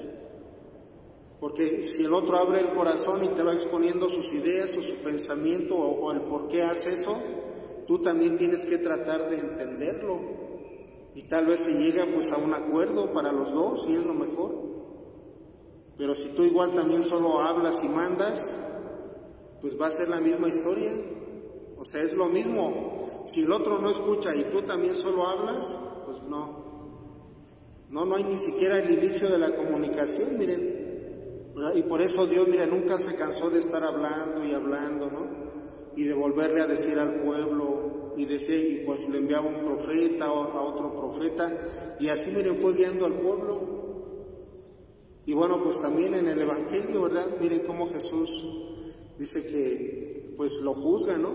Porque 1.40 1.83
si 1.83 2.04
el 2.04 2.14
otro 2.14 2.37
abre 2.37 2.61
el 2.61 2.71
corazón 2.71 3.25
y 3.25 3.28
te 3.28 3.42
va 3.42 3.52
exponiendo 3.52 4.09
sus 4.09 4.33
ideas 4.33 4.76
o 4.76 4.83
su 4.83 4.95
pensamiento 4.97 5.76
o, 5.76 6.12
el 6.12 6.21
por 6.21 6.47
qué 6.47 6.62
hace 6.62 6.92
eso, 6.92 7.16
tú 7.87 7.99
también 7.99 8.37
tienes 8.37 8.64
que 8.64 8.78
tratar 8.78 9.28
de 9.28 9.40
entenderlo. 9.40 10.21
Y 11.14 11.23
tal 11.23 11.47
vez 11.47 11.61
se 11.61 11.75
llega 11.75 12.07
pues 12.14 12.31
a 12.31 12.37
un 12.37 12.54
acuerdo 12.54 13.12
para 13.12 13.33
los 13.33 13.52
dos 13.52 13.88
y 13.88 13.95
es 13.95 14.04
lo 14.04 14.14
mejor. 14.14 14.54
Pero 15.97 16.14
si 16.14 16.28
tú 16.28 16.45
igual 16.45 16.75
también 16.75 17.02
solo 17.02 17.40
hablas 17.40 17.83
y 17.83 17.88
mandas, 17.88 18.61
pues 19.62 19.81
va 19.81 19.87
a 19.87 19.90
ser 19.90 20.09
la 20.09 20.21
misma 20.21 20.49
historia. 20.49 20.90
O 21.78 21.85
sea, 21.85 22.02
es 22.02 22.14
lo 22.14 22.26
mismo. 22.26 23.23
Si 23.25 23.45
el 23.45 23.52
otro 23.52 23.78
no 23.78 23.90
escucha 23.90 24.35
y 24.35 24.45
tú 24.45 24.62
también 24.62 24.95
solo 24.95 25.25
hablas, 25.26 25.78
pues 26.04 26.21
no. 26.25 26.62
No, 27.88 28.04
no 28.04 28.16
hay 28.16 28.25
ni 28.25 28.37
siquiera 28.37 28.78
el 28.78 28.90
inicio 28.90 29.31
de 29.31 29.38
la 29.38 29.54
comunicación, 29.54 30.37
miren. 30.37 30.83
Y 31.75 31.83
por 31.83 32.02
eso 32.02 32.26
Dios, 32.26 32.49
miren, 32.49 32.71
nunca 32.71 32.99
se 32.99 33.14
cansó 33.14 33.50
de 33.50 33.61
estar 33.61 33.85
hablando 33.85 34.45
y 34.45 34.52
hablando, 34.52 35.11
¿no? 35.11 35.28
Y 35.97 36.04
de 36.04 36.14
volverle 36.14 36.61
a 36.61 36.66
decir 36.66 36.99
al 36.99 37.23
pueblo, 37.23 38.12
y 38.16 38.25
decir, 38.25 38.81
y 38.83 38.85
pues 38.85 39.09
le 39.09 39.19
enviaba 39.19 39.47
un 39.47 39.64
profeta 39.64 40.25
a 40.25 40.61
otro 40.62 40.95
profeta, 40.99 41.52
y 42.00 42.09
así, 42.09 42.31
miren, 42.31 42.59
fue 42.59 42.75
guiando 42.75 43.07
al 43.07 43.14
pueblo. 43.14 43.83
Y 45.25 45.35
bueno, 45.35 45.62
pues 45.62 45.81
también 45.81 46.14
en 46.14 46.26
el 46.26 46.40
Evangelio, 46.40 47.02
¿verdad? 47.02 47.26
Miren 47.40 47.61
cómo 47.61 47.90
Jesús 47.90 48.45
dice 49.19 49.47
que 49.47 50.35
pues 50.37 50.61
lo 50.61 50.75
juzga, 50.75 51.19
¿no? 51.19 51.31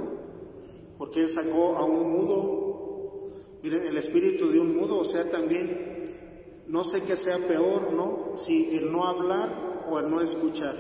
Porque 0.98 1.22
él 1.22 1.30
sacó 1.30 1.78
a 1.78 1.86
un 1.86 2.12
mudo, 2.12 3.32
miren, 3.64 3.84
el 3.84 3.98
espíritu 3.98 4.50
de 4.50 4.60
un 4.60 4.76
mudo, 4.76 5.00
o 5.00 5.06
sea, 5.06 5.30
también, 5.30 6.64
no 6.68 6.84
sé 6.84 7.02
qué 7.04 7.16
sea 7.16 7.38
peor, 7.38 7.94
¿no? 7.94 8.38
Si 8.38 8.76
el 8.76 8.92
no 8.92 9.06
hablar 9.06 9.86
o 9.90 10.00
el 10.00 10.10
no 10.10 10.22
escuchar. 10.22 10.76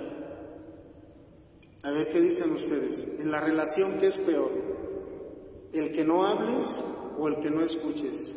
A 1.83 1.91
ver 1.91 2.09
qué 2.09 2.19
dicen 2.19 2.51
ustedes. 2.51 3.07
En 3.19 3.31
la 3.31 3.39
relación, 3.39 3.97
¿qué 3.99 4.07
es 4.07 4.17
peor? 4.17 4.51
¿El 5.73 5.91
que 5.91 6.03
no 6.03 6.25
hables 6.25 6.83
o 7.19 7.27
el 7.27 7.39
que 7.39 7.51
no 7.51 7.61
escuches? 7.61 8.36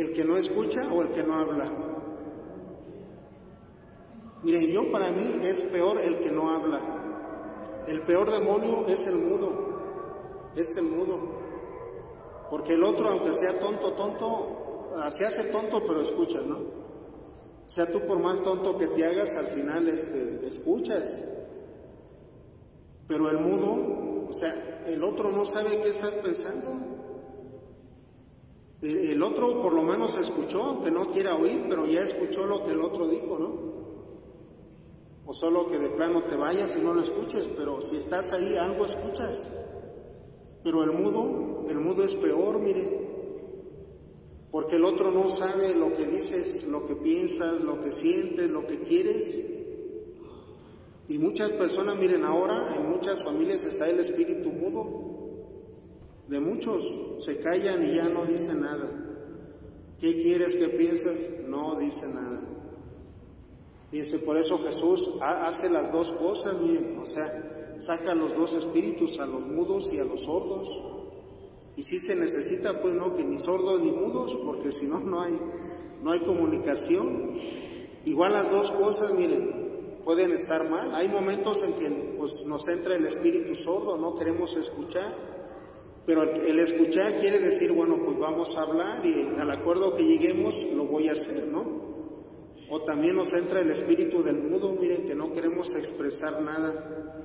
¿El 0.00 0.14
que 0.14 0.24
no 0.24 0.38
escucha 0.38 0.90
o 0.90 1.02
el 1.02 1.10
que 1.10 1.22
no 1.22 1.34
habla? 1.34 1.70
Miren, 4.42 4.70
yo 4.70 4.90
para 4.90 5.10
mí 5.10 5.40
es 5.42 5.62
peor 5.64 6.00
el 6.00 6.20
que 6.20 6.30
no 6.30 6.48
habla. 6.48 6.80
El 7.86 8.00
peor 8.00 8.30
demonio 8.30 8.86
es 8.86 9.06
el 9.06 9.16
mudo, 9.16 10.52
es 10.56 10.74
el 10.78 10.84
mudo. 10.84 11.18
Porque 12.50 12.74
el 12.74 12.82
otro, 12.82 13.10
aunque 13.10 13.34
sea 13.34 13.60
tonto, 13.60 13.92
tonto, 13.92 14.94
ah, 14.96 15.10
se 15.10 15.26
hace 15.26 15.44
tonto, 15.44 15.84
pero 15.84 16.00
escucha, 16.00 16.40
¿no? 16.40 16.56
O 16.56 17.68
sea, 17.70 17.92
tú 17.92 18.00
por 18.06 18.18
más 18.20 18.40
tonto 18.40 18.78
que 18.78 18.86
te 18.86 19.04
hagas, 19.04 19.36
al 19.36 19.48
final 19.48 19.86
este, 19.86 20.40
escuchas. 20.46 21.24
Pero 23.06 23.28
el 23.28 23.36
mudo, 23.36 24.28
o 24.30 24.32
sea, 24.32 24.82
el 24.86 25.04
otro 25.04 25.30
no 25.30 25.44
sabe 25.44 25.78
qué 25.82 25.90
estás 25.90 26.14
pensando. 26.14 26.99
El 28.82 29.22
otro 29.22 29.60
por 29.60 29.74
lo 29.74 29.82
menos 29.82 30.16
escuchó, 30.18 30.62
aunque 30.62 30.90
no 30.90 31.10
quiera 31.10 31.34
oír, 31.34 31.66
pero 31.68 31.86
ya 31.86 32.02
escuchó 32.02 32.46
lo 32.46 32.62
que 32.62 32.70
el 32.70 32.80
otro 32.80 33.08
dijo, 33.08 33.38
¿no? 33.38 33.70
o 35.30 35.32
solo 35.32 35.68
que 35.68 35.78
de 35.78 35.90
plano 35.90 36.24
te 36.24 36.34
vayas 36.34 36.76
y 36.76 36.80
no 36.80 36.92
lo 36.92 37.02
escuches, 37.02 37.48
pero 37.56 37.80
si 37.82 37.94
estás 37.94 38.32
ahí 38.32 38.56
algo 38.56 38.84
escuchas. 38.84 39.48
Pero 40.64 40.82
el 40.82 40.90
mudo, 40.90 41.66
el 41.68 41.78
mudo 41.78 42.02
es 42.02 42.16
peor, 42.16 42.58
mire, 42.58 42.82
porque 44.50 44.74
el 44.74 44.84
otro 44.84 45.12
no 45.12 45.30
sabe 45.30 45.72
lo 45.76 45.92
que 45.92 46.04
dices, 46.04 46.66
lo 46.66 46.84
que 46.84 46.96
piensas, 46.96 47.60
lo 47.60 47.80
que 47.80 47.92
sientes, 47.92 48.50
lo 48.50 48.66
que 48.66 48.80
quieres. 48.80 49.40
Y 51.06 51.18
muchas 51.18 51.52
personas, 51.52 51.96
miren, 51.96 52.24
ahora 52.24 52.74
en 52.74 52.90
muchas 52.90 53.22
familias 53.22 53.62
está 53.62 53.88
el 53.88 54.00
espíritu 54.00 54.50
mudo. 54.50 55.09
De 56.30 56.38
muchos 56.38 56.96
se 57.18 57.38
callan 57.38 57.82
y 57.82 57.96
ya 57.96 58.08
no 58.08 58.24
dicen 58.24 58.60
nada. 58.60 58.88
¿Qué 59.98 60.14
quieres 60.14 60.54
que 60.54 60.68
piensas? 60.68 61.16
No 61.48 61.74
dice 61.74 62.06
nada. 62.06 62.48
Fíjense, 63.90 64.20
por 64.20 64.36
eso 64.36 64.60
Jesús 64.60 65.10
hace 65.20 65.68
las 65.68 65.90
dos 65.90 66.12
cosas, 66.12 66.54
miren, 66.60 66.96
o 67.00 67.04
sea, 67.04 67.74
saca 67.80 68.14
los 68.14 68.36
dos 68.36 68.54
espíritus, 68.54 69.18
a 69.18 69.26
los 69.26 69.44
mudos 69.44 69.92
y 69.92 69.98
a 69.98 70.04
los 70.04 70.22
sordos. 70.22 70.68
Y 71.76 71.82
si 71.82 71.98
se 71.98 72.14
necesita, 72.14 72.80
pues 72.80 72.94
no, 72.94 73.12
que 73.12 73.24
ni 73.24 73.36
sordos 73.36 73.80
ni 73.80 73.90
mudos, 73.90 74.38
porque 74.44 74.70
si 74.70 74.86
no, 74.86 75.00
no 75.00 75.20
hay, 75.20 75.34
no 76.00 76.12
hay 76.12 76.20
comunicación. 76.20 77.40
Igual 78.04 78.34
las 78.34 78.52
dos 78.52 78.70
cosas, 78.70 79.12
miren, 79.14 79.98
pueden 80.04 80.30
estar 80.30 80.70
mal. 80.70 80.94
Hay 80.94 81.08
momentos 81.08 81.64
en 81.64 81.72
que 81.72 81.90
pues, 82.16 82.46
nos 82.46 82.68
entra 82.68 82.94
el 82.94 83.04
espíritu 83.04 83.56
sordo, 83.56 83.98
no 83.98 84.14
queremos 84.14 84.56
escuchar. 84.56 85.29
Pero 86.06 86.22
el, 86.22 86.58
escuchar 86.58 87.18
quiere 87.18 87.38
decir, 87.38 87.72
bueno, 87.72 88.02
pues 88.04 88.18
vamos 88.18 88.56
a 88.56 88.62
hablar 88.62 89.04
y 89.04 89.30
al 89.38 89.50
acuerdo 89.50 89.94
que 89.94 90.04
lleguemos 90.04 90.66
lo 90.74 90.84
voy 90.84 91.08
a 91.08 91.12
hacer, 91.12 91.46
¿no? 91.46 91.90
O 92.70 92.82
también 92.82 93.16
nos 93.16 93.32
entra 93.32 93.60
el 93.60 93.70
espíritu 93.70 94.22
del 94.22 94.38
mudo, 94.38 94.76
miren, 94.80 95.04
que 95.04 95.14
no 95.14 95.32
queremos 95.32 95.74
expresar 95.74 96.40
nada, 96.42 97.18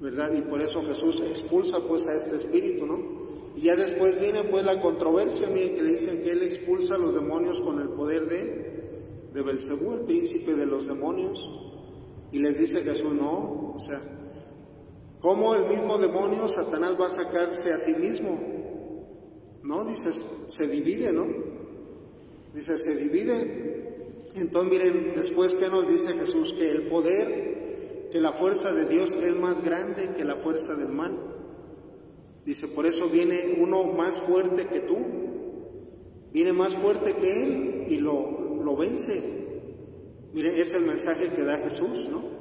¿verdad? 0.00 0.32
Y 0.34 0.40
por 0.40 0.60
eso 0.60 0.82
Jesús 0.84 1.20
expulsa 1.20 1.80
pues 1.80 2.06
a 2.08 2.14
este 2.14 2.36
espíritu, 2.36 2.86
¿no? 2.86 3.22
Y 3.54 3.62
ya 3.62 3.76
después 3.76 4.18
viene 4.18 4.42
pues 4.44 4.64
la 4.64 4.80
controversia, 4.80 5.48
miren 5.48 5.74
que 5.74 5.82
le 5.82 5.92
dicen 5.92 6.22
que 6.22 6.32
él 6.32 6.42
expulsa 6.42 6.96
a 6.96 6.98
los 6.98 7.14
demonios 7.14 7.60
con 7.60 7.80
el 7.80 7.90
poder 7.90 8.26
de, 8.26 9.30
de 9.32 9.42
Belcebú, 9.42 9.92
el 9.92 10.00
príncipe 10.00 10.54
de 10.54 10.66
los 10.66 10.88
demonios. 10.88 11.52
Y 12.32 12.38
les 12.38 12.58
dice 12.58 12.82
Jesús, 12.82 13.12
no, 13.12 13.74
o 13.74 13.78
sea, 13.78 14.00
¿cómo 15.22 15.54
el 15.54 15.68
mismo 15.68 15.96
demonio, 15.96 16.48
Satanás, 16.48 16.96
va 17.00 17.06
a 17.06 17.10
sacarse 17.10 17.72
a 17.72 17.78
sí 17.78 17.94
mismo? 17.94 18.38
No, 19.62 19.84
dices, 19.84 20.26
se 20.46 20.66
divide, 20.66 21.12
¿no? 21.12 21.26
Dice, 22.52 22.76
se 22.76 22.96
divide. 22.96 24.24
Entonces 24.34 24.70
miren, 24.70 25.12
después 25.14 25.54
que 25.54 25.68
nos 25.68 25.88
dice 25.88 26.14
Jesús 26.14 26.52
que 26.52 26.70
el 26.70 26.86
poder, 26.88 28.08
que 28.10 28.20
la 28.20 28.32
fuerza 28.32 28.72
de 28.72 28.86
Dios 28.86 29.14
es 29.14 29.34
más 29.36 29.62
grande 29.62 30.10
que 30.16 30.24
la 30.24 30.36
fuerza 30.36 30.74
del 30.74 30.88
mal. 30.88 31.16
Dice, 32.44 32.66
por 32.68 32.86
eso 32.86 33.08
viene 33.08 33.56
uno 33.60 33.84
más 33.84 34.20
fuerte 34.20 34.66
que 34.66 34.80
tú, 34.80 34.96
viene 36.32 36.52
más 36.52 36.74
fuerte 36.74 37.14
que 37.14 37.42
él 37.42 37.84
y 37.88 37.98
lo, 37.98 38.62
lo 38.62 38.76
vence. 38.76 39.22
Miren, 40.32 40.54
es 40.56 40.74
el 40.74 40.82
mensaje 40.82 41.28
que 41.28 41.44
da 41.44 41.58
Jesús, 41.58 42.08
¿no? 42.10 42.31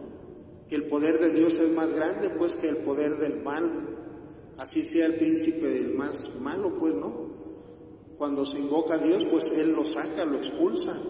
El 0.72 0.88
poder 0.88 1.20
de 1.20 1.32
Dios 1.32 1.60
es 1.60 1.70
más 1.70 1.94
grande, 1.94 2.30
pues, 2.30 2.56
que 2.56 2.70
el 2.70 2.78
poder 2.78 3.18
del 3.18 3.44
mal. 3.44 3.90
Así 4.58 4.86
sea 4.86 5.06
el 5.06 5.16
príncipe 5.16 5.68
del 5.68 5.94
más 5.94 6.32
malo, 6.40 6.78
pues, 6.80 6.96
¿no? 6.96 7.30
Cuando 8.18 8.46
se 8.46 8.60
invoca 8.60 8.94
a 8.94 8.98
Dios, 8.98 9.26
pues 9.26 9.52
Él 9.52 9.72
lo 9.74 9.84
saca, 9.84 10.24
lo 10.24 10.38
expulsa, 10.38 11.02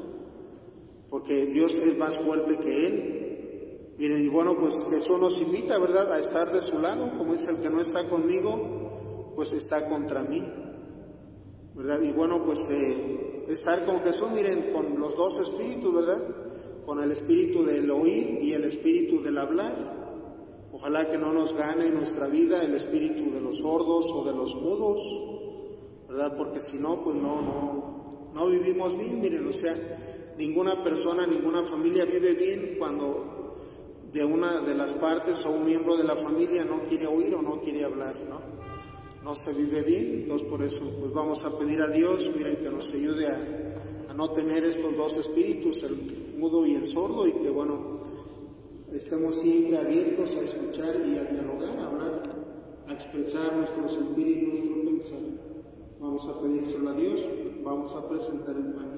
porque 1.12 1.45
Dios 1.45 1.78
es 1.78 1.95
más 1.95 2.17
fuerte 2.17 2.58
que 2.58 2.88
Él. 2.88 3.93
Miren, 4.00 4.24
y 4.24 4.30
bueno, 4.30 4.58
pues 4.58 4.84
Jesús 4.89 5.19
nos 5.19 5.39
invita, 5.41 5.78
¿verdad?, 5.78 6.12
a 6.12 6.17
estar 6.17 6.52
de 6.52 6.62
su 6.62 6.80
lado, 6.80 7.15
como 7.19 7.34
dice 7.34 7.52
el 7.52 7.58
que 7.58 7.69
no 7.69 7.82
está 7.82 8.08
conmigo, 8.08 9.34
pues 9.36 9.54
está 9.54 9.88
contra 9.88 10.24
mí, 10.24 10.41
¿verdad? 11.76 12.02
Y 12.02 12.12
bueno, 12.13 12.43
pues 12.43 12.67
eh, 12.71 13.45
estar 13.47 13.86
con 13.86 14.00
Jesús, 14.00 14.32
miren, 14.32 14.74
con 14.74 15.00
los 15.00 15.15
dos 15.15 15.38
espíritus, 15.39 15.93
¿verdad? 15.93 16.41
Con 16.92 17.02
el 17.02 17.14
espíritu 17.14 17.64
del 17.64 17.90
oír 17.90 18.40
y 18.42 18.52
el 18.52 18.66
espíritu 18.66 19.22
del 19.22 19.38
hablar. 19.38 20.68
Ojalá 20.74 21.10
que 21.10 21.18
no 21.18 21.32
nos 21.32 21.54
gane 21.54 21.88
en 21.88 21.94
nuestra 21.94 22.28
vida 22.28 22.62
el 22.66 22.76
espíritu 22.76 23.32
de 23.32 23.40
los 23.40 23.60
sordos 23.60 24.12
o 24.12 24.26
de 24.26 24.34
los 24.34 24.56
mudos, 24.56 25.00
¿verdad? 26.10 26.36
Porque 26.36 26.60
si 26.60 26.80
no, 26.80 27.02
pues 27.02 27.16
no, 27.16 27.42
no, 27.42 28.32
no 28.36 28.46
vivimos 28.48 28.98
bien, 28.98 29.22
miren, 29.22 29.48
o 29.48 29.54
sea, 29.54 29.74
ninguna 30.38 30.84
persona, 30.84 31.26
ninguna 31.26 31.64
familia 31.64 32.04
vive 32.04 32.34
bien 32.34 32.76
cuando 32.78 33.56
de 34.12 34.26
una 34.26 34.60
de 34.60 34.76
las 34.76 34.92
partes 34.92 35.46
o 35.46 35.52
un 35.52 35.64
miembro 35.66 35.96
de 35.96 36.04
la 36.04 36.18
familia 36.18 36.66
no 36.66 36.84
quiere 36.90 37.08
oír 37.08 37.34
o 37.36 37.42
no 37.42 37.62
quiere 37.62 37.86
hablar, 37.86 38.18
¿no? 38.30 38.42
No 39.24 39.34
se 39.34 39.54
vive 39.54 39.82
bien, 39.84 40.24
entonces 40.24 40.46
por 40.46 40.62
eso 40.62 40.84
pues 41.00 41.14
vamos 41.14 41.46
a 41.46 41.58
pedir 41.58 41.82
a 41.82 41.88
Dios, 41.88 42.30
miren, 42.36 42.58
que 42.58 42.70
nos 42.70 42.92
ayude 42.92 43.28
a, 43.28 44.14
no 44.14 44.30
tener 44.32 44.66
estos 44.66 44.98
dos 44.98 45.16
espíritus, 45.16 45.84
el 45.84 46.21
mudo 46.42 46.66
y 46.66 46.74
el 46.74 46.86
sordo, 46.86 47.28
y 47.28 47.34
que 47.34 47.52
bueno, 47.52 48.02
estemos 48.92 49.36
siempre 49.36 49.78
abiertos 49.78 50.36
a 50.36 50.42
escuchar 50.42 50.96
y 51.06 51.16
a 51.16 51.26
dialogar, 51.26 51.78
a 51.78 51.86
hablar, 51.86 52.24
a 52.88 52.94
expresar 52.94 53.56
nuestro 53.56 53.88
sentir 53.88 54.28
y 54.28 54.48
nuestro 54.48 54.74
pensar. 54.84 55.20
Vamos 56.00 56.28
a 56.28 56.42
pedírselo 56.42 56.90
a 56.90 56.94
Dios, 56.94 57.22
vamos 57.64 57.94
a 57.96 58.10
presentar 58.10 58.56
el 58.56 58.74
pan. 58.74 58.91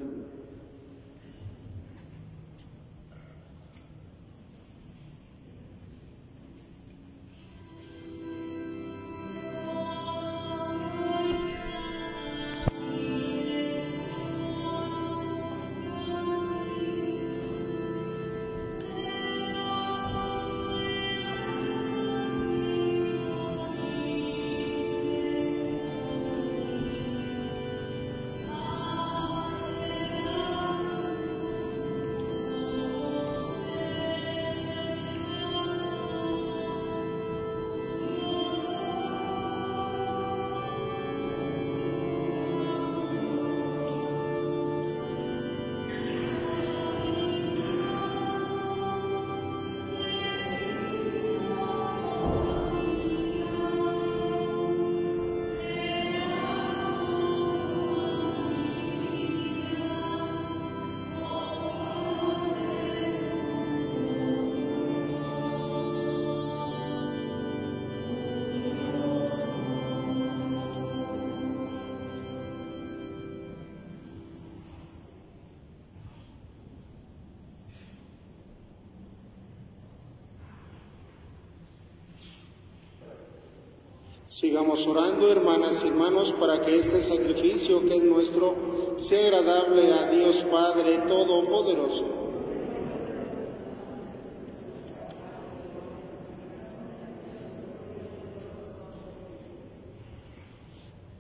Sigamos 84.34 84.88
orando, 84.88 85.32
hermanas 85.32 85.84
y 85.84 85.90
hermanos, 85.90 86.32
para 86.32 86.60
que 86.60 86.76
este 86.76 87.04
sacrificio 87.04 87.86
que 87.86 87.98
es 87.98 88.04
nuestro 88.04 88.56
sea 88.96 89.28
agradable 89.28 89.94
a 89.94 90.10
Dios 90.10 90.44
Padre 90.52 90.98
Todopoderoso. 91.08 92.04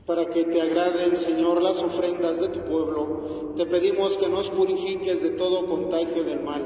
Para 0.07 0.25
que 0.31 0.45
te 0.45 0.59
agraden, 0.59 1.15
Señor, 1.15 1.61
las 1.61 1.83
ofrendas 1.83 2.39
de 2.39 2.47
tu 2.47 2.61
pueblo, 2.61 3.53
te 3.55 3.67
pedimos 3.67 4.17
que 4.17 4.27
nos 4.27 4.49
purifiques 4.49 5.21
de 5.21 5.29
todo 5.29 5.67
contagio 5.67 6.23
del 6.23 6.39
mal 6.39 6.65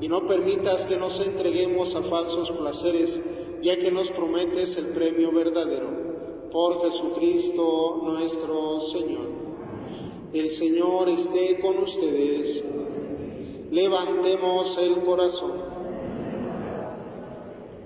y 0.00 0.08
no 0.08 0.26
permitas 0.26 0.86
que 0.86 0.96
nos 0.96 1.20
entreguemos 1.20 1.94
a 1.94 2.02
falsos 2.02 2.50
placeres 2.50 3.20
ya 3.64 3.78
que 3.78 3.90
nos 3.90 4.10
prometes 4.10 4.76
el 4.76 4.88
premio 4.88 5.32
verdadero. 5.32 5.88
Por 6.52 6.84
Jesucristo 6.84 8.02
nuestro 8.04 8.78
Señor. 8.78 9.26
El 10.34 10.50
Señor 10.50 11.08
esté 11.08 11.58
con 11.60 11.78
ustedes. 11.78 12.62
Levantemos 13.70 14.76
el 14.76 15.00
corazón. 15.00 15.52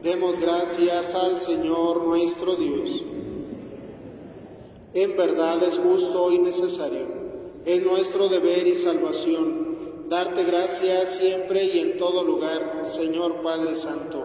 Demos 0.03 0.41
gracias 0.41 1.15
al 1.15 1.39
Señor 1.39 2.05
nuestro 2.05 2.57
Dios. 2.57 3.03
En 4.95 5.17
verdad 5.17 5.63
es 5.63 5.79
justo 5.79 6.33
y 6.33 6.41
necesario. 6.41 7.07
Es 7.65 7.85
nuestro 7.85 8.29
deber 8.29 8.67
y 8.67 8.75
salvación 8.75 9.69
darte 10.09 10.43
gracias 10.45 11.17
siempre 11.17 11.65
y 11.65 11.79
en 11.81 11.99
todo 11.99 12.25
lugar, 12.25 12.83
Señor 12.85 13.43
Padre 13.43 13.75
Santo, 13.75 14.25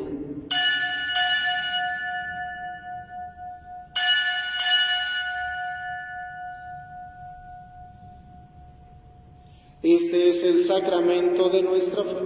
Este 10.11 10.29
es 10.29 10.43
el 10.43 10.59
sacramento 10.59 11.47
de 11.47 11.63
nuestra 11.63 12.03
fe. 12.03 12.17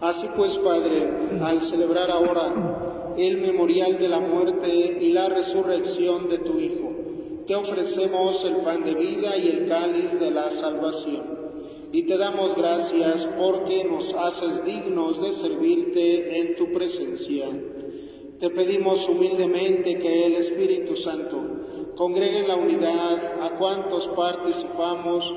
Así 0.00 0.26
pues, 0.34 0.56
Padre, 0.56 1.06
al 1.42 1.60
celebrar 1.60 2.10
ahora 2.10 3.12
el 3.18 3.42
memorial 3.42 3.98
de 3.98 4.08
la 4.08 4.20
muerte 4.20 4.96
y 5.02 5.12
la 5.12 5.28
resurrección 5.28 6.30
de 6.30 6.38
tu 6.38 6.58
Hijo, 6.58 6.92
te 7.46 7.56
ofrecemos 7.56 8.42
el 8.46 8.56
pan 8.56 8.84
de 8.84 8.94
vida 8.94 9.36
y 9.36 9.48
el 9.48 9.66
cáliz 9.66 10.18
de 10.18 10.30
la 10.30 10.50
salvación. 10.50 11.24
Y 11.92 12.04
te 12.04 12.16
damos 12.16 12.56
gracias 12.56 13.28
porque 13.38 13.84
nos 13.84 14.14
haces 14.14 14.64
dignos 14.64 15.20
de 15.20 15.30
servirte 15.30 16.38
en 16.38 16.56
tu 16.56 16.72
presencia. 16.72 17.44
Te 18.40 18.48
pedimos 18.48 19.06
humildemente 19.10 19.98
que 19.98 20.24
el 20.24 20.36
Espíritu 20.36 20.96
Santo 20.96 21.64
congregue 21.96 22.40
en 22.40 22.48
la 22.48 22.56
unidad 22.56 23.42
a 23.42 23.50
cuantos 23.56 24.08
participamos 24.08 25.32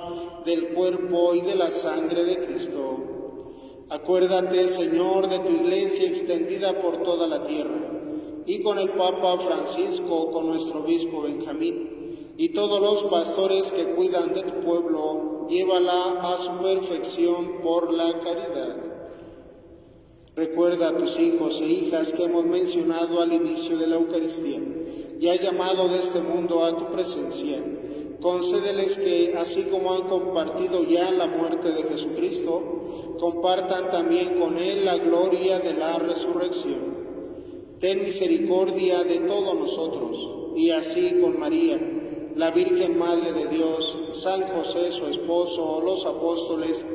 del 0.45 0.69
cuerpo 0.69 1.35
y 1.35 1.41
de 1.41 1.55
la 1.55 1.69
sangre 1.69 2.23
de 2.23 2.39
Cristo. 2.39 3.83
Acuérdate, 3.89 4.67
Señor, 4.67 5.29
de 5.29 5.39
tu 5.39 5.51
iglesia 5.51 6.07
extendida 6.07 6.79
por 6.81 7.03
toda 7.03 7.27
la 7.27 7.43
tierra, 7.43 7.79
y 8.45 8.61
con 8.61 8.79
el 8.79 8.89
Papa 8.89 9.37
Francisco, 9.37 10.31
con 10.31 10.47
nuestro 10.47 10.79
obispo 10.79 11.21
Benjamín, 11.21 12.33
y 12.37 12.49
todos 12.49 12.81
los 12.81 13.03
pastores 13.05 13.71
que 13.71 13.85
cuidan 13.95 14.33
de 14.33 14.43
tu 14.43 14.59
pueblo, 14.61 15.47
llévala 15.47 16.33
a 16.33 16.37
su 16.37 16.51
perfección 16.57 17.61
por 17.61 17.93
la 17.93 18.19
caridad. 18.19 18.77
Recuerda 20.35 20.89
a 20.89 20.97
tus 20.97 21.19
hijos 21.19 21.61
e 21.61 21.65
hijas 21.65 22.13
que 22.13 22.25
hemos 22.25 22.45
mencionado 22.45 23.21
al 23.21 23.33
inicio 23.33 23.77
de 23.77 23.87
la 23.87 23.95
Eucaristía 23.95 24.61
y 25.19 25.29
has 25.29 25.41
llamado 25.41 25.87
de 25.87 25.99
este 25.99 26.19
mundo 26.19 26.63
a 26.63 26.77
tu 26.77 26.85
presencia. 26.85 27.57
Concédeles 28.21 28.97
que, 28.97 29.35
así 29.37 29.63
como 29.63 29.93
han 29.93 30.03
compartido 30.03 30.83
ya 30.83 31.11
la 31.11 31.27
muerte 31.27 31.71
de 31.71 31.83
Jesucristo, 31.83 33.15
compartan 33.19 33.89
también 33.89 34.39
con 34.39 34.57
Él 34.57 34.85
la 34.85 34.97
gloria 34.97 35.59
de 35.59 35.73
la 35.73 35.97
resurrección. 35.99 37.07
Ten 37.79 38.03
misericordia 38.03 39.03
de 39.03 39.19
todos 39.19 39.55
nosotros, 39.55 40.31
y 40.55 40.71
así 40.71 41.19
con 41.21 41.39
María, 41.39 41.79
la 42.35 42.49
Virgen 42.51 42.97
Madre 42.97 43.33
de 43.33 43.45
Dios, 43.47 43.97
San 44.13 44.41
José 44.43 44.91
su 44.91 45.05
esposo, 45.05 45.81
los 45.83 46.05
apóstoles, 46.05 46.85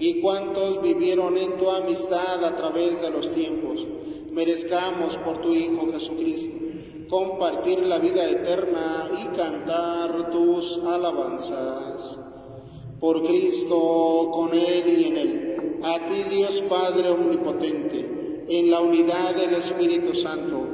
y 0.00 0.20
cuantos 0.20 0.82
vivieron 0.82 1.36
en 1.38 1.56
tu 1.56 1.70
amistad 1.70 2.44
a 2.44 2.56
través 2.56 3.00
de 3.00 3.10
los 3.10 3.30
tiempos, 3.32 3.86
merezcamos 4.32 5.16
por 5.18 5.40
tu 5.40 5.54
Hijo 5.54 5.86
Jesucristo 5.92 6.63
compartir 7.14 7.86
la 7.86 8.00
vida 8.00 8.28
eterna 8.28 9.08
y 9.22 9.36
cantar 9.36 10.30
tus 10.32 10.80
alabanzas. 10.84 12.18
por 12.98 13.22
Cristo, 13.22 14.30
con 14.32 14.52
Él 14.52 14.84
y 14.88 15.04
en 15.04 15.16
Él. 15.16 15.80
A 15.84 16.06
ti 16.06 16.24
Dios 16.28 16.62
Padre 16.62 17.10
Omnipotente, 17.10 18.46
en 18.48 18.70
la 18.70 18.80
unidad 18.80 19.36
del 19.36 19.54
Espíritu 19.54 20.12
Santo, 20.12 20.66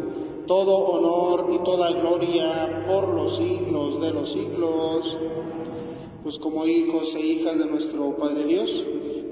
todo 0.47 0.77
honor 0.79 1.49
y 1.53 1.59
toda 1.59 1.91
gloria 1.91 2.87
por 2.89 3.09
los 3.09 3.37
siglos 3.37 4.01
de 4.01 4.13
los 4.13 4.33
siglos. 4.33 5.19
Pues 6.23 6.39
como 6.39 6.65
hijos 6.65 7.17
e 7.17 7.21
hijas 7.21 7.59
de 7.59 7.67
nuestro 7.67 8.17
Padre 8.17 8.45
Dios, 8.45 8.87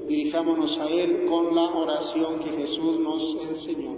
dirijámonos 0.09 0.79
a 0.79 0.89
Él 0.91 1.25
con 1.27 1.55
la 1.55 1.71
oración 1.75 2.39
que 2.41 2.51
Jesús 2.51 2.99
nos 2.99 3.39
enseñó. 3.49 3.98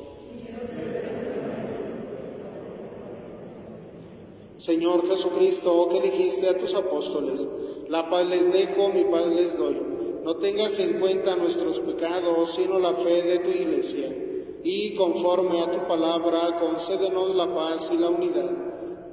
Señor 4.61 5.07
Jesucristo, 5.07 5.89
que 5.89 6.01
dijiste 6.01 6.47
a 6.47 6.55
tus 6.55 6.75
apóstoles, 6.75 7.47
la 7.87 8.11
paz 8.11 8.27
les 8.27 8.53
dejo, 8.53 8.89
mi 8.89 9.05
paz 9.05 9.25
les 9.31 9.57
doy. 9.57 9.75
No 10.23 10.35
tengas 10.35 10.77
en 10.77 10.99
cuenta 10.99 11.35
nuestros 11.35 11.79
pecados, 11.79 12.53
sino 12.53 12.77
la 12.77 12.93
fe 12.93 13.23
de 13.23 13.39
tu 13.39 13.49
iglesia. 13.49 14.15
Y 14.63 14.93
conforme 14.93 15.61
a 15.61 15.71
tu 15.71 15.79
palabra, 15.87 16.59
concédenos 16.59 17.33
la 17.33 17.51
paz 17.51 17.89
y 17.91 17.97
la 17.97 18.09
unidad. 18.09 18.51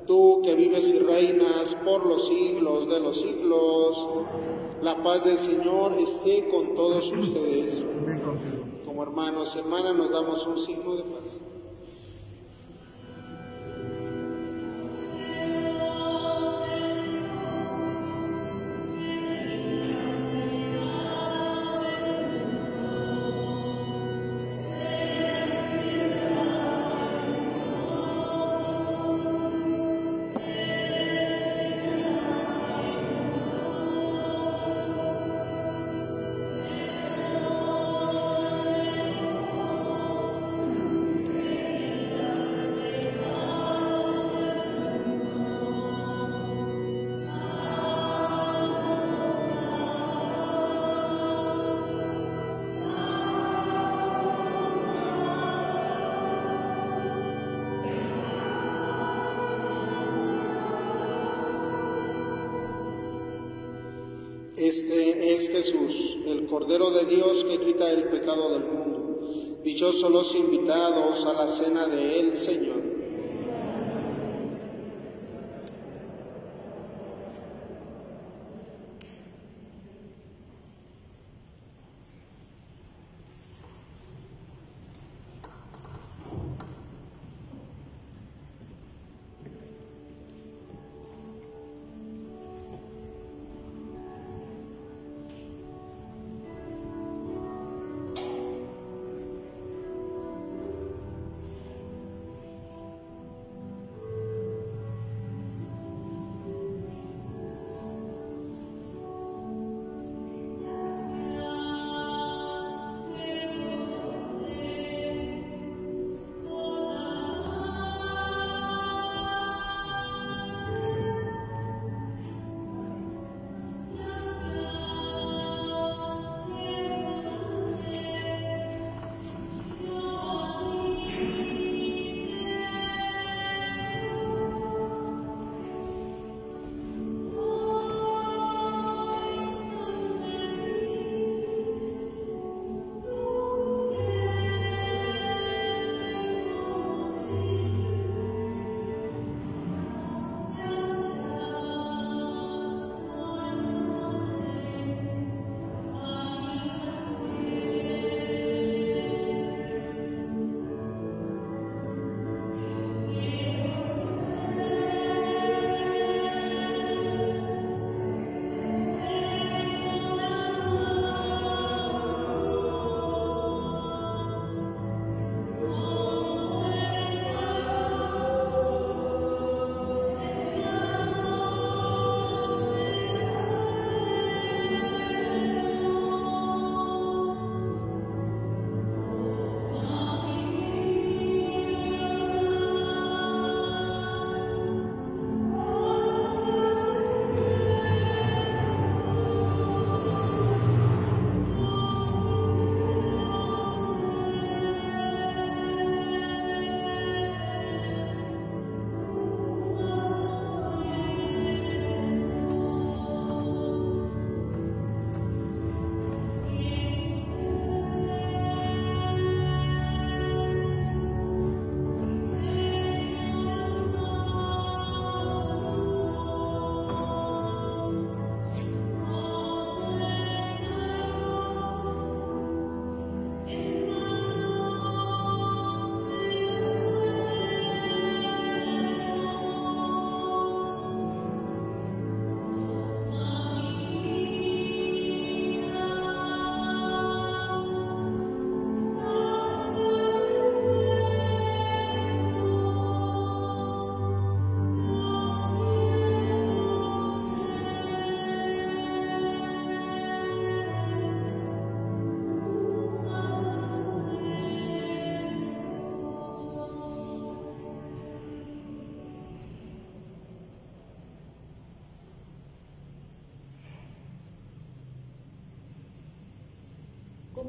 Tú 0.06 0.42
que 0.44 0.54
vives 0.54 0.90
y 0.90 0.98
reinas 0.98 1.74
por 1.82 2.04
los 2.04 2.28
siglos 2.28 2.86
de 2.86 3.00
los 3.00 3.18
siglos. 3.18 4.06
La 4.82 5.02
paz 5.02 5.24
del 5.24 5.38
Señor 5.38 5.94
esté 5.98 6.46
con 6.50 6.74
todos 6.74 7.10
ustedes. 7.10 7.82
Como 8.84 9.02
hermanos 9.02 9.56
y 9.56 9.60
hermanas 9.60 9.96
nos 9.96 10.10
damos 10.10 10.46
un 10.46 10.58
signo 10.58 10.94
de 10.94 11.04
paz. 11.04 11.47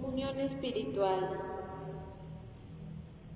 Comunión 0.09 0.39
espiritual. 0.39 1.39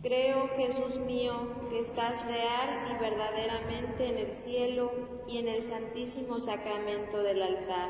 Creo, 0.01 0.49
Jesús 0.55 0.97
mío, 0.97 1.33
que 1.69 1.79
estás 1.79 2.25
real 2.25 2.87
y 2.89 2.99
verdaderamente 2.99 4.07
en 4.07 4.17
el 4.17 4.35
cielo 4.35 4.91
y 5.27 5.37
en 5.37 5.49
el 5.49 5.63
santísimo 5.63 6.39
sacramento 6.39 7.21
del 7.21 7.43
altar. 7.43 7.89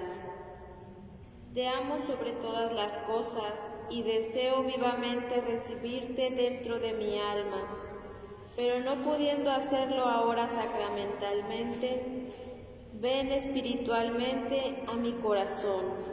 Te 1.53 1.65
amo 1.65 1.97
sobre 1.97 2.33
todas 2.33 2.73
las 2.73 2.97
cosas 2.99 3.71
y 3.89 4.03
deseo 4.03 4.63
vivamente 4.63 5.39
recibirte 5.39 6.31
dentro 6.31 6.77
de 6.77 6.91
mi 6.91 7.17
alma, 7.17 7.65
pero 8.57 8.81
no 8.81 8.95
pudiendo 8.95 9.49
hacerlo 9.49 10.03
ahora 10.03 10.49
sacramentalmente, 10.49 12.03
ven 12.99 13.31
espiritualmente 13.31 14.83
a 14.87 14.95
mi 14.95 15.13
corazón. 15.13 16.12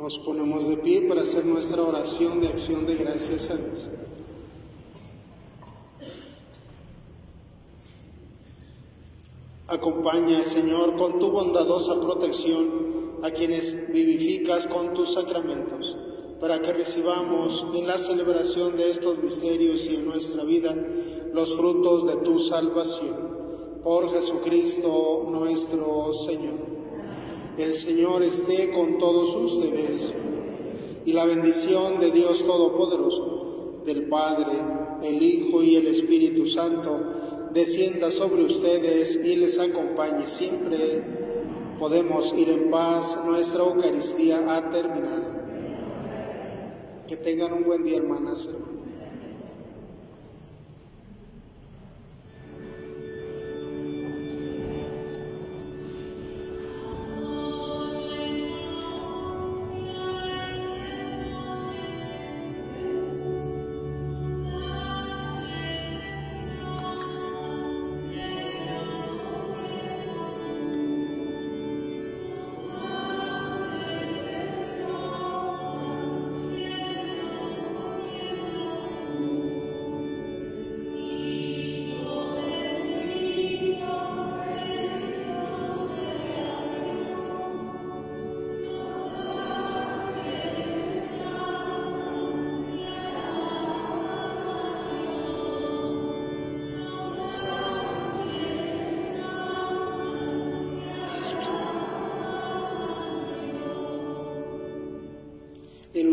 Nos 0.00 0.16
ponemos 0.20 0.68
de 0.68 0.76
pie 0.76 1.02
para 1.02 1.22
hacer 1.22 1.44
nuestra 1.44 1.82
oración 1.82 2.40
de 2.40 2.48
acción 2.48 2.86
de 2.86 2.94
gracias 2.94 3.50
a 3.50 3.56
Dios. 3.56 3.88
Acompaña, 9.66 10.40
Señor, 10.42 10.96
con 10.96 11.18
tu 11.18 11.32
bondadosa 11.32 12.00
protección 12.00 13.18
a 13.24 13.30
quienes 13.32 13.92
vivificas 13.92 14.68
con 14.68 14.94
tus 14.94 15.14
sacramentos, 15.14 15.98
para 16.40 16.62
que 16.62 16.72
recibamos 16.72 17.66
en 17.74 17.88
la 17.88 17.98
celebración 17.98 18.76
de 18.76 18.90
estos 18.90 19.18
misterios 19.18 19.88
y 19.88 19.96
en 19.96 20.06
nuestra 20.06 20.44
vida 20.44 20.76
los 21.34 21.56
frutos 21.56 22.06
de 22.06 22.16
tu 22.18 22.38
salvación. 22.38 23.16
Por 23.82 24.12
Jesucristo 24.12 25.26
nuestro 25.28 26.12
Señor. 26.12 26.77
El 27.58 27.74
Señor 27.74 28.22
esté 28.22 28.70
con 28.70 28.98
todos 28.98 29.34
ustedes 29.34 30.14
y 31.04 31.12
la 31.12 31.24
bendición 31.24 31.98
de 31.98 32.12
Dios 32.12 32.46
Todopoderoso, 32.46 33.82
del 33.84 34.04
Padre, 34.04 34.52
el 35.02 35.20
Hijo 35.20 35.60
y 35.64 35.74
el 35.74 35.88
Espíritu 35.88 36.46
Santo, 36.46 37.00
descienda 37.52 38.12
sobre 38.12 38.44
ustedes 38.44 39.16
y 39.24 39.34
les 39.34 39.58
acompañe 39.58 40.24
siempre. 40.28 41.02
Podemos 41.80 42.32
ir 42.38 42.48
en 42.48 42.70
paz, 42.70 43.18
nuestra 43.26 43.64
Eucaristía 43.64 44.56
ha 44.56 44.70
terminado. 44.70 45.38
Que 47.08 47.16
tengan 47.16 47.54
un 47.54 47.64
buen 47.64 47.82
día, 47.82 47.96
hermanas, 47.96 48.46
hermanos. 48.46 48.77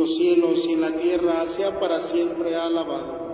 Los 0.05 0.17
cielos 0.17 0.67
y 0.67 0.73
en 0.73 0.81
la 0.81 0.95
tierra, 0.95 1.43
sea 1.47 1.79
para 1.79 1.99
siempre 1.99 2.55
alabado. 2.55 3.25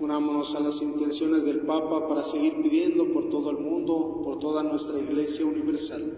Unámonos 0.00 0.54
a 0.54 0.60
las 0.60 0.80
intenciones 0.80 1.44
del 1.44 1.60
Papa 1.60 2.08
para 2.08 2.22
seguir 2.22 2.62
pidiendo 2.62 3.12
por 3.12 3.28
todo 3.28 3.50
el 3.50 3.58
mundo, 3.58 4.22
por 4.24 4.38
toda 4.38 4.62
nuestra 4.62 4.98
Iglesia 4.98 5.44
Universal. 5.44 6.16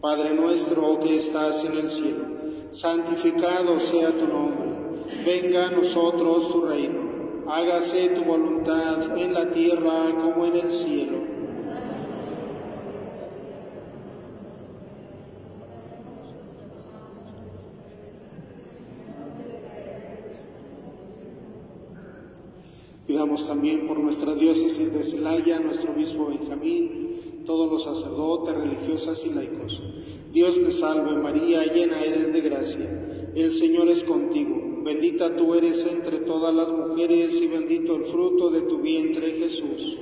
Padre 0.00 0.34
nuestro 0.34 0.98
que 0.98 1.16
estás 1.16 1.62
en 1.66 1.72
el 1.72 1.90
cielo, 1.90 2.24
santificado 2.70 3.78
sea 3.78 4.16
tu 4.16 4.26
nombre, 4.26 4.70
venga 5.26 5.68
a 5.68 5.70
nosotros 5.72 6.50
tu 6.50 6.62
reino, 6.62 7.44
hágase 7.48 8.08
tu 8.10 8.22
voluntad 8.22 9.18
en 9.18 9.34
la 9.34 9.50
tierra 9.50 10.10
como 10.22 10.46
en 10.46 10.56
el 10.56 10.70
cielo. 10.70 11.15
También 23.46 23.86
por 23.86 24.00
nuestra 24.00 24.34
diócesis 24.34 24.92
de 24.92 25.04
Celaya, 25.04 25.60
nuestro 25.60 25.92
obispo 25.92 26.26
Benjamín, 26.26 27.44
todos 27.46 27.70
los 27.70 27.84
sacerdotes, 27.84 28.54
religiosas 28.54 29.24
y 29.24 29.30
laicos. 29.30 29.84
Dios 30.32 30.60
te 30.60 30.72
salve 30.72 31.16
María, 31.16 31.64
llena 31.64 32.00
eres 32.00 32.32
de 32.32 32.40
gracia. 32.40 33.30
El 33.36 33.52
Señor 33.52 33.88
es 33.88 34.02
contigo. 34.02 34.82
Bendita 34.82 35.36
tú 35.36 35.54
eres 35.54 35.86
entre 35.86 36.18
todas 36.18 36.52
las 36.52 36.72
mujeres 36.72 37.40
y 37.40 37.46
bendito 37.46 37.94
el 37.94 38.04
fruto 38.04 38.50
de 38.50 38.62
tu 38.62 38.78
vientre 38.78 39.30
Jesús. 39.32 40.00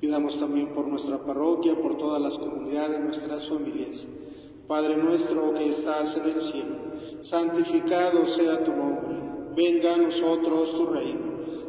Pidamos 0.00 0.38
también 0.38 0.68
por 0.68 0.86
nuestra 0.88 1.22
parroquia, 1.22 1.78
por 1.78 1.98
todas 1.98 2.20
las 2.20 2.38
comunidades, 2.38 2.98
nuestras 3.00 3.46
familias 3.46 4.08
Padre 4.66 4.96
nuestro 4.96 5.52
que 5.52 5.68
estás 5.68 6.16
en 6.16 6.24
el 6.24 6.40
cielo, 6.40 6.76
santificado 7.20 8.24
sea 8.24 8.64
tu 8.64 8.72
nombre, 8.72 9.14
venga 9.54 9.94
a 9.94 9.98
nosotros 9.98 10.72
tu 10.74 10.86
reino, 10.86 11.20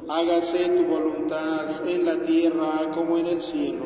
hágase 0.08 0.70
tu 0.70 0.84
voluntad 0.86 1.68
en 1.90 2.06
la 2.06 2.22
tierra 2.22 2.90
como 2.94 3.18
en 3.18 3.28
el 3.28 3.42
cielo. 3.42 3.84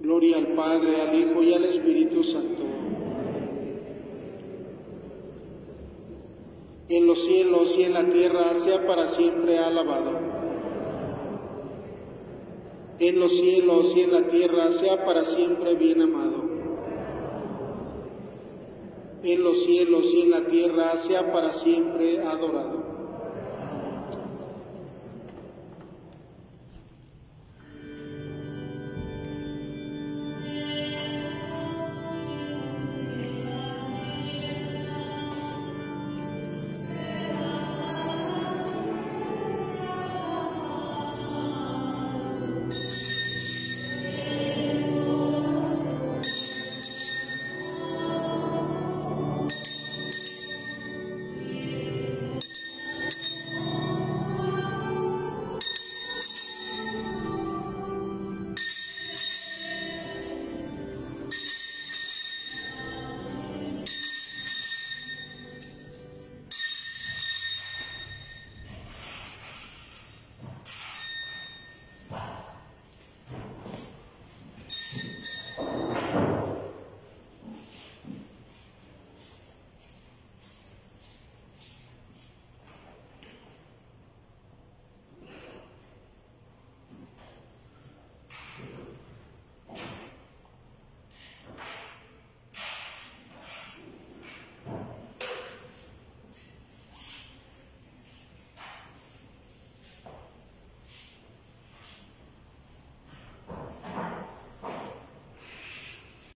Gloria 0.00 0.38
al 0.38 0.46
Padre, 0.48 1.02
al 1.02 1.14
Hijo 1.14 1.40
y 1.40 1.54
al 1.54 1.64
Espíritu 1.64 2.24
Santo 2.24 2.64
los 7.16 7.24
cielos 7.24 7.78
y 7.78 7.84
en 7.84 7.94
la 7.94 8.08
tierra 8.10 8.54
sea 8.54 8.86
para 8.86 9.08
siempre 9.08 9.58
alabado. 9.58 10.10
En 12.98 13.18
los 13.18 13.32
cielos 13.32 13.96
y 13.96 14.02
en 14.02 14.12
la 14.12 14.28
tierra 14.28 14.70
sea 14.70 15.06
para 15.06 15.24
siempre 15.24 15.76
bien 15.76 16.02
amado. 16.02 16.44
En 19.22 19.42
los 19.42 19.64
cielos 19.64 20.12
y 20.12 20.22
en 20.22 20.30
la 20.30 20.46
tierra 20.46 20.94
sea 20.98 21.32
para 21.32 21.54
siempre 21.54 22.18
adorado. 22.18 22.85